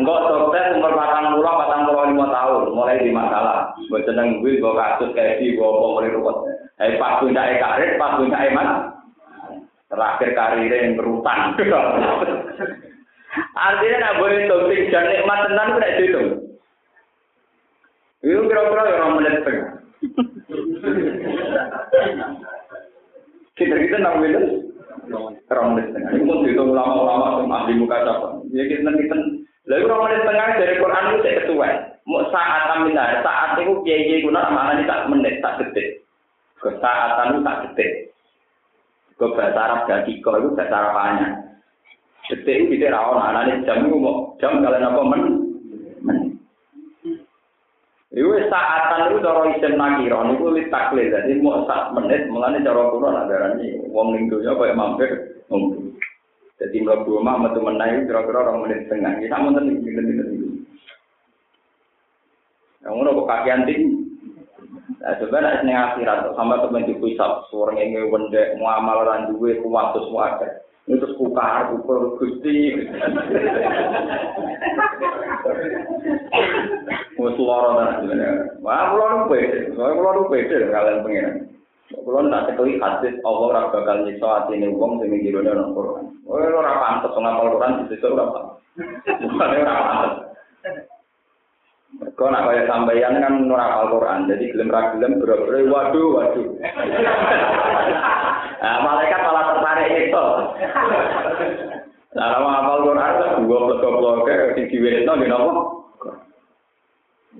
[0.00, 3.76] Enggak sukses umur patang pulau, patang pulau lima tahun, mulai di masalah.
[3.84, 6.40] Gue seneng gue, gue kasus kayak di gue mau mulai ruwet.
[6.80, 8.96] Eh pas punya karir, pas punya mana?
[9.92, 11.52] Terakhir karirnya yang berutang.
[13.60, 16.28] Artinya nak boleh topik dan nikmat tenan tidak dihitung.
[18.24, 19.68] Itu kira-kira orang menit setengah.
[23.60, 24.40] Kita kita enam menit,
[25.52, 26.16] orang menit setengah.
[26.16, 28.40] Ini pun dihitung ulama-ulama ahli muka siapa.
[28.56, 29.39] Ya kita kita
[29.70, 31.68] Lalu kalau menit tengah dari Quran itu saya ketua.
[32.10, 36.02] Mau saat aminah, saat itu kiai kiai guna mana tak menit, tak detik.
[36.58, 38.10] Ke saat itu tak detik.
[39.14, 41.28] Ke bahasa Arab dan kiko itu bahasa Arabnya.
[42.34, 45.22] Detik itu tidak rawon, anak ini jam itu mau jam kalian apa men?
[48.10, 51.14] Itu saatan itu cara isim nakiron itu litaklil.
[51.14, 53.86] Jadi mau saat menit, mengenai cara kuno ada ini.
[53.94, 55.10] Wong lingkunya kayak mampir,
[55.46, 55.89] ngomong.
[56.60, 59.16] Jadi mlebu omah metu menang kira-kira orang menit setengah.
[59.16, 60.46] Kita mau tenang gitu gitu gitu.
[62.84, 63.82] Yang ngono kok kakian ting.
[65.00, 70.48] Nah, nek ning akhirat sama temen dipisah suara ngene wendek muamal lan duwe kuwatus wae.
[70.84, 72.76] Itu kukar ukur Gusti.
[77.16, 78.60] Wes lara tenan.
[78.60, 79.38] Wah, kula lupa.
[79.72, 81.59] Kula lupa kalian pengen.
[81.90, 86.06] Kulo nak tekeli hadis Allah ora bakal nyiksa atine wong sing ngirone nang Quran.
[86.22, 88.58] Oh ora pantes ngapal Quran disiksa ora pantes.
[89.26, 90.14] Ora pantes.
[92.14, 96.48] Kau nak kaya sampeyan kan ora hafal Quran, jadi gelem ra gelem bro waduh waduh.
[98.60, 100.26] Nah, malaikat malah tertarik itu.
[102.12, 105.62] Nah, lama hafal Quran, gua ke di diwetno ngene apa?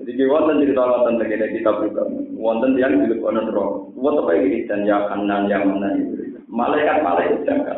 [0.00, 2.02] Jadi kita wonten cerita wonten begini kita buka.
[2.40, 3.76] wonten tiyang dilebok ana neraka.
[3.92, 6.40] Kuwat apa iki dan ya kanan yang mana itu.
[6.48, 7.74] Malaikat malaikat jangka.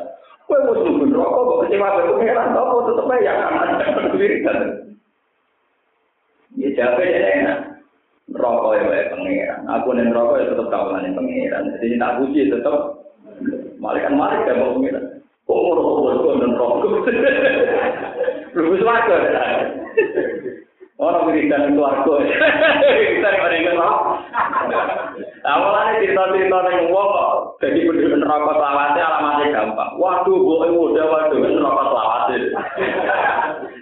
[0.46, 3.68] Kowe mau nunggu neraka kok kecewa aku heran to kok tetep ya kanan
[4.14, 4.58] sendiri kan.
[6.54, 7.58] Ya jape ya enak.
[8.30, 9.60] Neraka ya wae pangeran.
[9.66, 11.64] Aku ning neraka ya tetep kawulane pangeran.
[11.82, 12.76] Jadi tak puji tetep
[13.82, 15.04] malaikat malaikat ya pangeran.
[15.50, 16.86] Kok ora kok neraka.
[18.54, 19.18] Lu wis wae.
[21.02, 22.14] orang wiridan keluarga.
[22.94, 23.94] Wiridan mereka loh
[25.42, 29.90] awalnya nah, cerita cerita yang wong kok bener bener rokok selawat alamate gampang.
[29.98, 32.22] Waduh gue udah waduh bener rokok selawat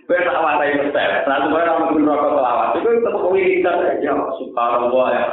[0.09, 4.13] gue tak wasa itu sel satu gue orang bener rokok selawat itu tetap wiridan ya
[4.41, 5.25] subhanallah ya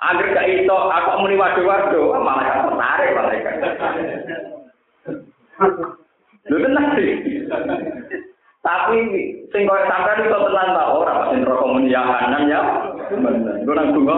[0.00, 3.50] Agar gak itu, aku muni waduh-waduh, malah gak menarik mereka.
[6.48, 7.20] Lu tenang sih.
[8.60, 8.98] Tapi
[9.48, 12.60] sing koyo sampean iso tenan ta ora sing rokok muni ya kanan ya.
[13.64, 14.12] Gue nang tunggu.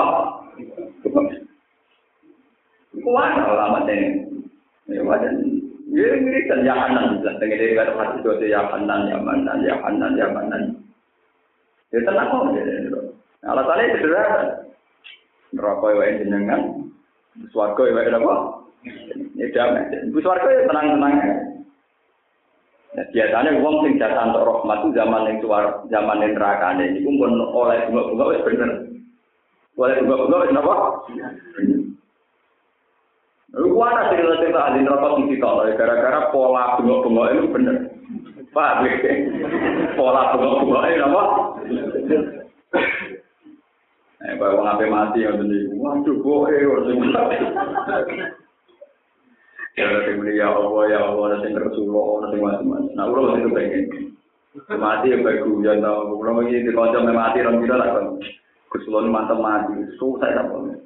[2.99, 4.26] Iku ana ulama ini.
[4.90, 5.38] Ya wajan.
[5.95, 9.59] Ya ngiri kan ya kanan lah dengan dari kata hati itu ya kanan ya kanan
[9.62, 10.62] ya kanan ya kanan.
[11.95, 12.62] Ya tenang kok ya.
[13.47, 14.38] Alasannya sederhana.
[15.55, 16.90] Rokok wae jenengan.
[17.55, 18.34] Swarga wae apa?
[19.38, 20.11] Ya damai.
[20.11, 21.51] Bu swarga ya tenang-tenang.
[22.93, 27.01] Nah, biasanya uang sing jasa untuk rahmat itu zaman yang suar, zaman yang neraka ini,
[27.01, 28.70] pun oleh bunga-bunga itu bener.
[29.80, 30.74] Oleh bunga-bunga itu apa?
[33.57, 37.76] Lu ada cerita-cerita ahli neraka sing ditolak gara-gara pola bunga-bunga itu bener.
[38.53, 38.84] Pak,
[39.97, 41.22] pola bunga-bunga itu apa?
[44.22, 45.72] Eh, kalau ngapain mati ya bener.
[45.80, 46.20] Waduh,
[47.01, 47.36] mati.
[49.73, 52.93] Jangan sembunyi ya Allah, ya Allah, ada yang Rasulullah, ada yang macam-macam.
[52.93, 53.85] Nah, ulang itu pengen.
[54.68, 56.12] Mati yang baik gue, ya tau.
[56.12, 58.07] Ulang lagi, di kocok yang mati, orang kita lakukan.
[58.68, 60.77] Kesulauan mantap mati, susah ya Allah.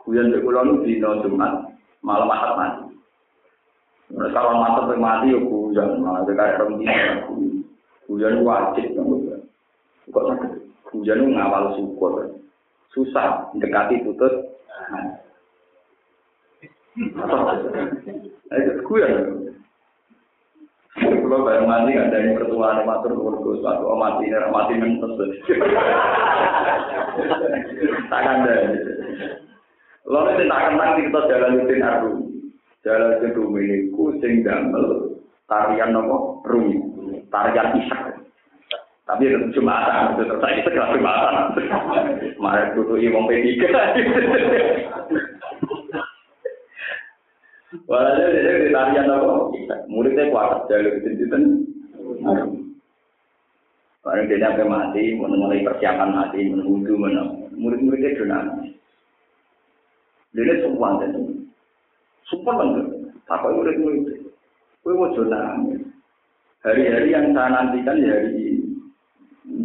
[0.00, 1.52] Gue yang baik ulang di tahun Jumat,
[2.00, 2.84] malam akan mati.
[4.16, 6.24] Nah, kalau mantap yang mati, ya gue yang malam.
[6.24, 7.04] Jika ada orang kita,
[8.08, 8.86] gue yang wajib.
[10.08, 10.52] Kok sakit?
[10.88, 12.32] Gue yang ngawal syukur.
[12.96, 14.56] Susah, dekati putus.
[14.88, 15.20] Nah,
[17.00, 19.14] Itu guyon.
[21.00, 25.14] Kalau bayang mati ada yang pertuaan matur nuwun suatu mati ini mati mentes.
[28.10, 28.54] Tak ada.
[30.10, 32.18] Lalu kita akan nanti kita jalan rutin arum.
[32.82, 35.14] Jalan rutin rumi ini kucing damel
[35.46, 36.78] tarian nopo rumi,
[37.30, 38.18] tarian isak.
[39.06, 41.34] Tapi itu jumatan, itu terjadi segala jumatan.
[42.38, 43.58] Mari butuh imam P3.
[47.70, 49.54] Walhasil dia di tarian nopo,
[49.86, 51.42] muridnya kuat, jalan rutin rutin.
[54.00, 57.46] Barang dia sampai mati, mulai persiapan mati, menunggu, menunggu.
[57.54, 58.74] Murid-muridnya dinamis.
[60.34, 61.44] Dia semua dan
[62.30, 62.86] Sumpah bener.
[63.26, 64.06] Apa murid murid?
[64.82, 65.82] Kue mau nangis.
[66.62, 68.66] Hari-hari yang saya nantikan ya hari ini.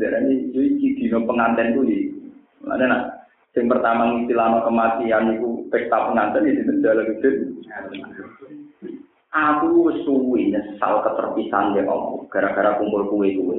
[0.01, 0.34] Jadi
[0.97, 2.10] dino pengantin kuwi.
[2.66, 3.03] Mana nak?
[3.53, 7.30] Yang pertama ngistilano kematian itu pesta pengantin di dalam itu.
[9.36, 13.57] Aku suwi nyesal keterpisahan ya Allah, gara-gara kumpul kue kue.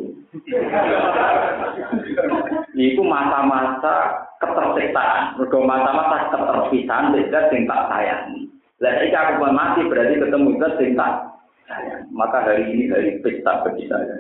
[2.73, 8.49] Iku masa-masa ketersiksaan, mergo masa-masa keterpisahan beda sing tak sayangi.
[8.81, 10.81] Lah iki aku mati berarti ketemu tak
[11.69, 12.09] sayang.
[12.15, 14.17] Maka hari ini hari pesta bagi saya.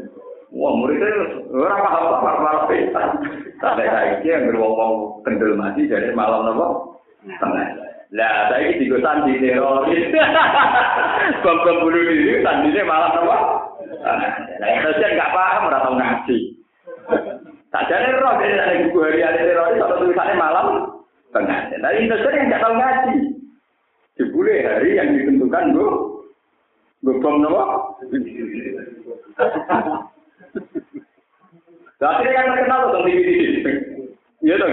[0.57, 3.03] Wah, muridnya ora paham apa malah pesta.
[3.61, 6.96] Sampai saiki yang ngomong kendel mati jadi malam nopo?
[8.15, 10.15] Lah, saya ini juga sandi teroris.
[11.43, 13.39] Bom bom bunuh diri, sandi malah apa?
[14.63, 16.39] Lah saya enggak paham, ora tau ngaji.
[17.75, 20.67] Tak jadi roh, jadi ada buku hari hari teroris, atau tulisannya malam.
[21.35, 23.17] Tengah, nah, Indonesia yang nggak tahu ngaji.
[24.17, 25.87] Dibule hari yang ditentukan, bu.
[27.05, 27.63] Bebom nopo?
[31.97, 33.37] Tapi yang terkenal tentang di ini.
[34.45, 34.71] Iya, toh,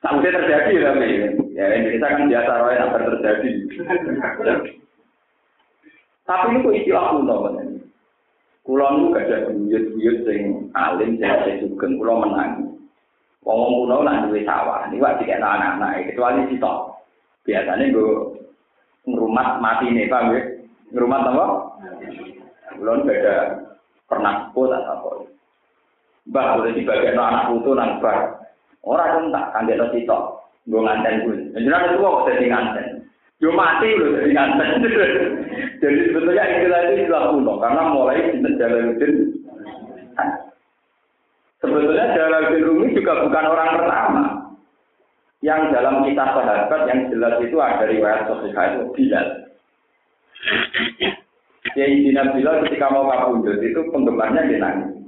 [0.00, 1.08] Sampai terjadi tapi
[1.52, 3.50] ya Indonesia kan biasa roy sampai terjadi.
[6.24, 7.56] Tapi itu istilah kuno kan.
[8.64, 12.80] Kulo niku gak ada buyut-buyut sing alim sing sugeng kulo menang.
[13.44, 16.96] Wong kuno lah duwe sawah, niku wak dikek anak-anak kecuali sitok.
[17.44, 18.36] Biasanya gue
[19.08, 20.40] ngerumat mati nih, Pak ya?
[20.92, 21.44] Ngerumat apa?
[22.76, 23.36] Kulo beda
[24.08, 25.10] pernah pun tak apa.
[26.28, 28.39] Mbah boleh dibagian anak putu nang bar.
[28.84, 30.24] Ora tak kangge lo sitok.
[30.68, 31.36] Nggo nganten kuwi.
[31.56, 32.86] Jenengan itu kok dadi nganten.
[33.40, 34.68] Yo mati lho dadi nganten.
[35.80, 36.68] Jadi sebetulnya itu
[37.00, 39.12] istilah kuno karena mulai sinten Jalaluddin.
[41.60, 44.24] Sebetulnya Jalaluddin Rumi juga bukan orang pertama.
[45.40, 49.26] Yang dalam kisah sahabat yang jelas itu ada riwayat Sofika itu Bilal.
[51.72, 55.00] Kiai Dina Bilal ketika mau kabundut itu penggemarnya dia nangis.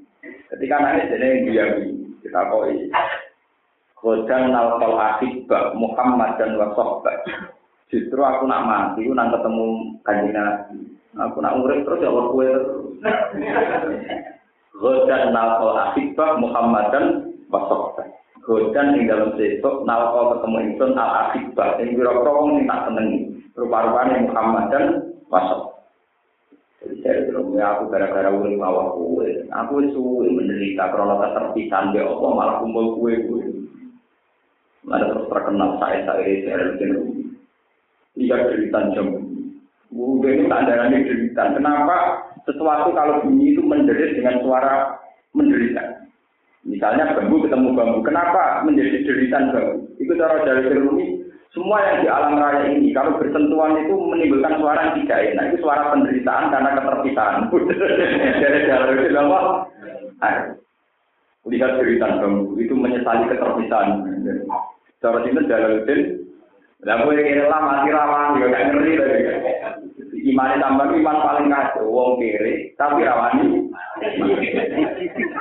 [0.48, 1.88] Ketika nangis dia yang diami.
[2.24, 2.88] Kita koi.
[4.03, 7.22] Godang nalkal akibah Muhammad dan wasohbah.
[7.86, 9.66] Justru aku nak mati, aku nak ketemu
[10.03, 10.78] kanjeng Nabi.
[11.22, 12.50] Aku nak urip terus ya Allah kue
[14.82, 17.05] Godang nalkal akibah Muhammad dan
[17.46, 18.11] wasohbah.
[18.42, 21.78] Godang yang dalam sesok nalkal ketemu insun al akibah.
[21.78, 23.18] Yang kira-kira ini tak senengi.
[23.55, 24.84] Rupa-rupanya Muhammad dan
[25.30, 25.78] wasohbah.
[26.82, 29.46] Jadi saya bilang, ya aku gara-gara urip awak kue.
[29.46, 33.51] Aku suwe menderita karena keterpisahan dia Allah malah kumpul kue-kue.
[34.83, 37.30] Mana terus terkenal saya saya saya Rumi.
[38.18, 39.09] Lihat cerita jam.
[40.49, 41.43] Tak ada lagi cerita.
[41.55, 41.97] Kenapa
[42.49, 44.99] sesuatu kalau bunyi itu menderit dengan suara
[45.37, 46.03] menderita?
[46.66, 47.99] Misalnya bambu ketemu bambu.
[48.03, 49.87] Kenapa menjadi deritan bambu?
[50.03, 51.07] Itu cara dari Rumi.
[51.53, 55.45] Semua yang di alam raya ini, kalau bersentuhan itu menimbulkan suara yang tidak enak.
[55.53, 57.53] Itu suara penderitaan karena keterpisahan.
[58.41, 59.20] dari jalan itu?
[61.43, 64.07] Lihat cerita bambu, itu menyesali keterpisahan.
[65.03, 66.22] Cara jalan Jalaluddin,
[66.86, 69.22] lah gue kira lah mati rawan, juga gak ngerti lagi.
[70.22, 73.66] Iman tambah iman paling kacau, wong kiri, tapi rawani.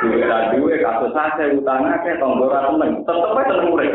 [0.01, 3.93] Duwe ra duwe kasus saja utang akeh tonggora temen, tetep aja tenang urip.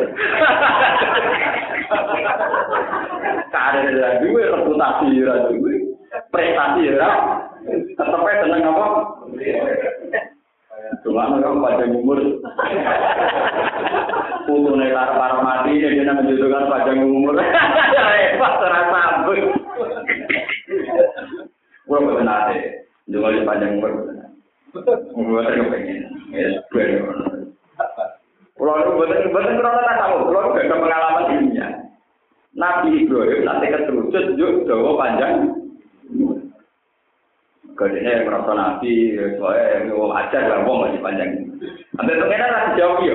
[3.50, 5.74] Kare ra duwe reputasi ra duwe,
[6.30, 7.10] prestasi ra
[7.66, 8.86] tetep aja tenang apa?
[11.02, 12.18] Tuhan orang pada umur.
[14.46, 17.34] Putu nek para para mati ya dia nang ditukar umur.
[17.38, 19.32] Repot ora sabu.
[21.86, 22.86] Gua mau nate.
[23.10, 23.92] Dengar di umur.
[25.14, 25.58] Gua tak.
[26.34, 26.90] Ya ben.
[28.56, 30.16] Kalau itu benar-benar kenapa tak tahu?
[30.32, 31.66] Kalau itu pengalaman dirinya.
[32.56, 35.65] Nabi Ibrahim nanti keterucut juga dawa panjang.
[37.76, 41.44] Kodenya merasa nabi, soalnya yang mau ajar lah, mau masih panjang.
[42.00, 43.14] Ambil pengiran lah dijawab ya.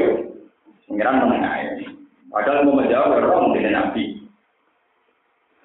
[0.86, 1.70] Pengiran menengah ya.
[2.30, 4.22] Padahal mau menjawab, orang mungkin nabi.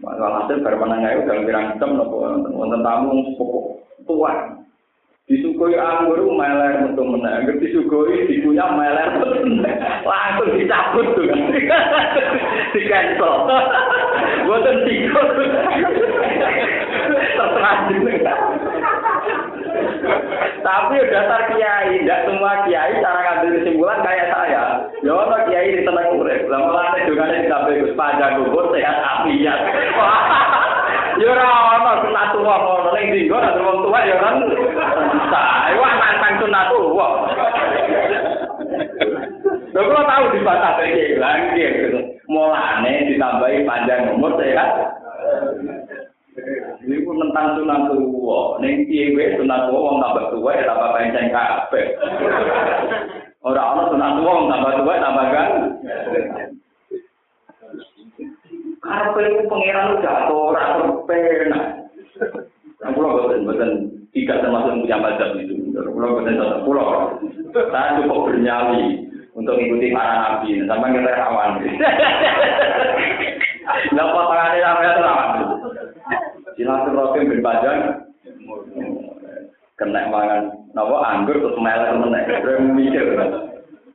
[0.01, 3.65] Walhasil baru menengah itu dalam pirang hitam, nonton tamu pokok
[4.09, 4.33] tua.
[5.27, 9.19] Disukui anggur meler untuk menang, disukui dikunya meler
[10.07, 11.27] langsung dicabut tuh
[12.73, 13.35] di cancel.
[14.47, 15.29] Buatan tikut,
[17.35, 17.77] terserah
[20.67, 24.63] Tapi dasar kiai, tidak semua kiai cara ngambil kesimpulan kayak saya.
[25.07, 25.15] Ya
[25.47, 26.51] kiai di tenang urip.
[26.51, 29.61] Lah mulane dongane ditabe Gus panjang kubur sehat afiat.
[31.17, 34.37] Ya ora ono sunat tuwa ngono ning dinggo nek wong tuwa ya kan.
[35.33, 37.09] Sa, iku nantang sunat tuwa.
[39.73, 42.21] Lha kula tahu di batas iki lagi gitu.
[42.29, 44.71] Mulane ditambahi panjang umur sehat.
[47.17, 48.61] Tentang sunat tua.
[48.61, 51.87] Neng piye sunat tua wong tambah tua ya tambah panjang kabeh.
[53.41, 55.49] Ora ana sunat tua wong tambah tua tambah kan.
[58.85, 61.61] Karepe iku pangeran udah ora terpena.
[62.85, 63.71] Nah, pulau boten boten
[64.13, 65.73] tidak termasuk punya mazhab itu.
[65.73, 67.17] Pulau boten tetap pulau.
[67.57, 70.61] Saya cukup bernyali untuk mengikuti para nabi.
[70.69, 71.65] Sampai kita rawan.
[73.97, 75.29] Lah potongannya sampai rawan.
[76.57, 78.01] Silaturahim bin panjang
[79.77, 82.23] kena mangan napa anggur terus melek meneh.
[82.25, 83.07] Terus mikir.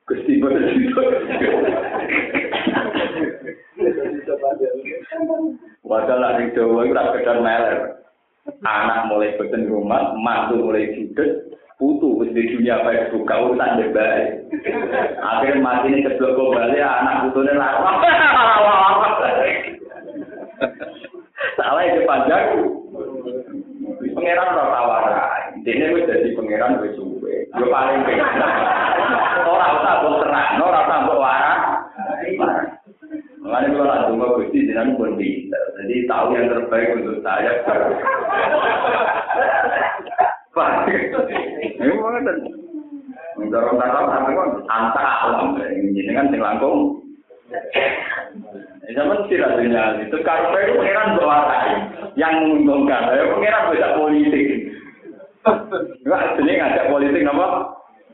[0.06, 1.04] Gusti boten itu.
[5.82, 7.80] Padahal lah di Jawa itu sekedar meler.
[8.66, 11.46] Anak mulai beten rumah, mantu mulai judes,
[11.78, 14.50] putu wis di dunia baik buka urusan deh baik.
[15.22, 18.02] Akhirnya mati ini keblok kembali anak putune lawan.
[21.58, 22.46] Salah itu panjang.
[24.12, 25.42] Pangeran ora.
[25.62, 27.46] Dene wis dadi pangeran wis suwe.
[27.54, 28.28] Paling pengen.
[29.46, 31.62] Ora usah mbok terang, ora usah mbok waras.
[33.42, 35.18] Makanya kalau ada cuma gusti jenengan pun.
[35.18, 37.52] Jadi tahu yang terbaik untuk saya.
[41.82, 42.38] Ini mana dan
[43.40, 47.01] mendorong takam tapi kan antara alam ini sing langkung.
[49.72, 51.60] Sinyal itu karena itu pengiran berwarna
[52.20, 53.08] yang menguntungkan.
[53.08, 54.48] Ya pengiran beda politik.
[56.04, 57.48] Enggak, jadi ngajak politik apa?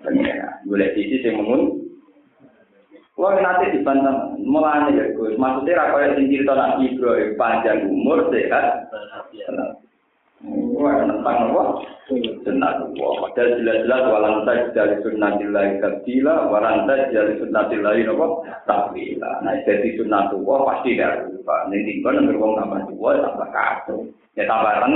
[0.06, 0.54] Pengiran.
[0.70, 1.82] Boleh sisi yang menguntungkan.
[3.18, 5.34] Wah nanti dibantah, mulanya ya Gus.
[5.42, 8.86] Maksudnya rakyat yang cerita Nabi Ibrahim panjang umur sehat.
[10.46, 11.64] Wah tentang apa?
[12.46, 13.12] Sunnah Allah.
[13.26, 18.26] Padahal jelas-jelas walang taj dari sunnatillahi tabdila, walang taj dari sunnatillahi apa?
[18.70, 19.32] Tabdila.
[19.42, 21.66] Nah jadi sunnah Allah pasti tidak lupa.
[21.74, 23.98] Ini tinggal nomor wong tambah dua tambah kacau.
[24.38, 24.96] Ya tambah reng.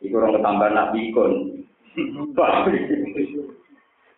[0.00, 1.32] Iku orang tambah nabi kon.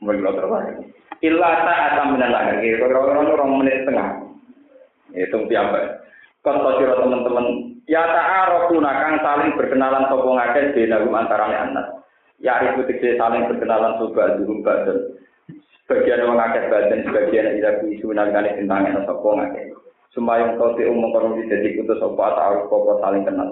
[0.03, 0.87] Mungkin terbaik.
[1.23, 2.59] Illa ta'ata minal akhir.
[2.59, 4.09] Kira-kira orang menit setengah.
[5.15, 6.03] Itu piamba.
[6.43, 11.87] Kata sira teman-teman, ya ta'arafuna kang saling berkenalan sapa ngakeh benagum antarane anak.
[12.43, 15.19] Ya itu tegese saling berkenalan sobat dulu badan.
[15.83, 19.65] Sebagian wong akeh badan, sebagian ila isu nangane tentang sapa ngakeh.
[20.13, 23.51] Sumayung ti umum kono dadi kutus sapa ta'aruf apa saling kenal.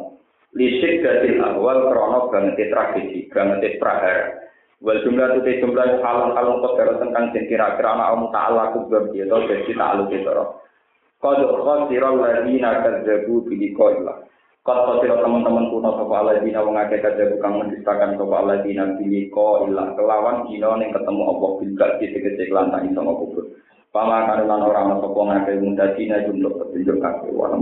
[0.51, 4.51] Lisik datil awal krono banget tragedi, banget prahara.
[4.83, 9.29] Wal jumlah tu te jumlah halon halon kau tentang kira-kira ana om ta'ala kubab dia
[9.29, 10.33] to dadi ta'aluk itu.
[11.21, 14.17] Qad khasira alladziina kadzdzabu bi liqa'illah.
[14.65, 20.01] Qad khasira teman-teman kuno sapa alladziina wong akeh kadzdzabu kang mendustakan sapa alladziina bi liqa'illah
[20.01, 23.45] kelawan dina ning ketemu apa bil gak tegese kelantang iso kubur.
[23.93, 27.53] Pama kan lan ora ana sapa ngakeh mundadina jumlah petunjuk kabeh wa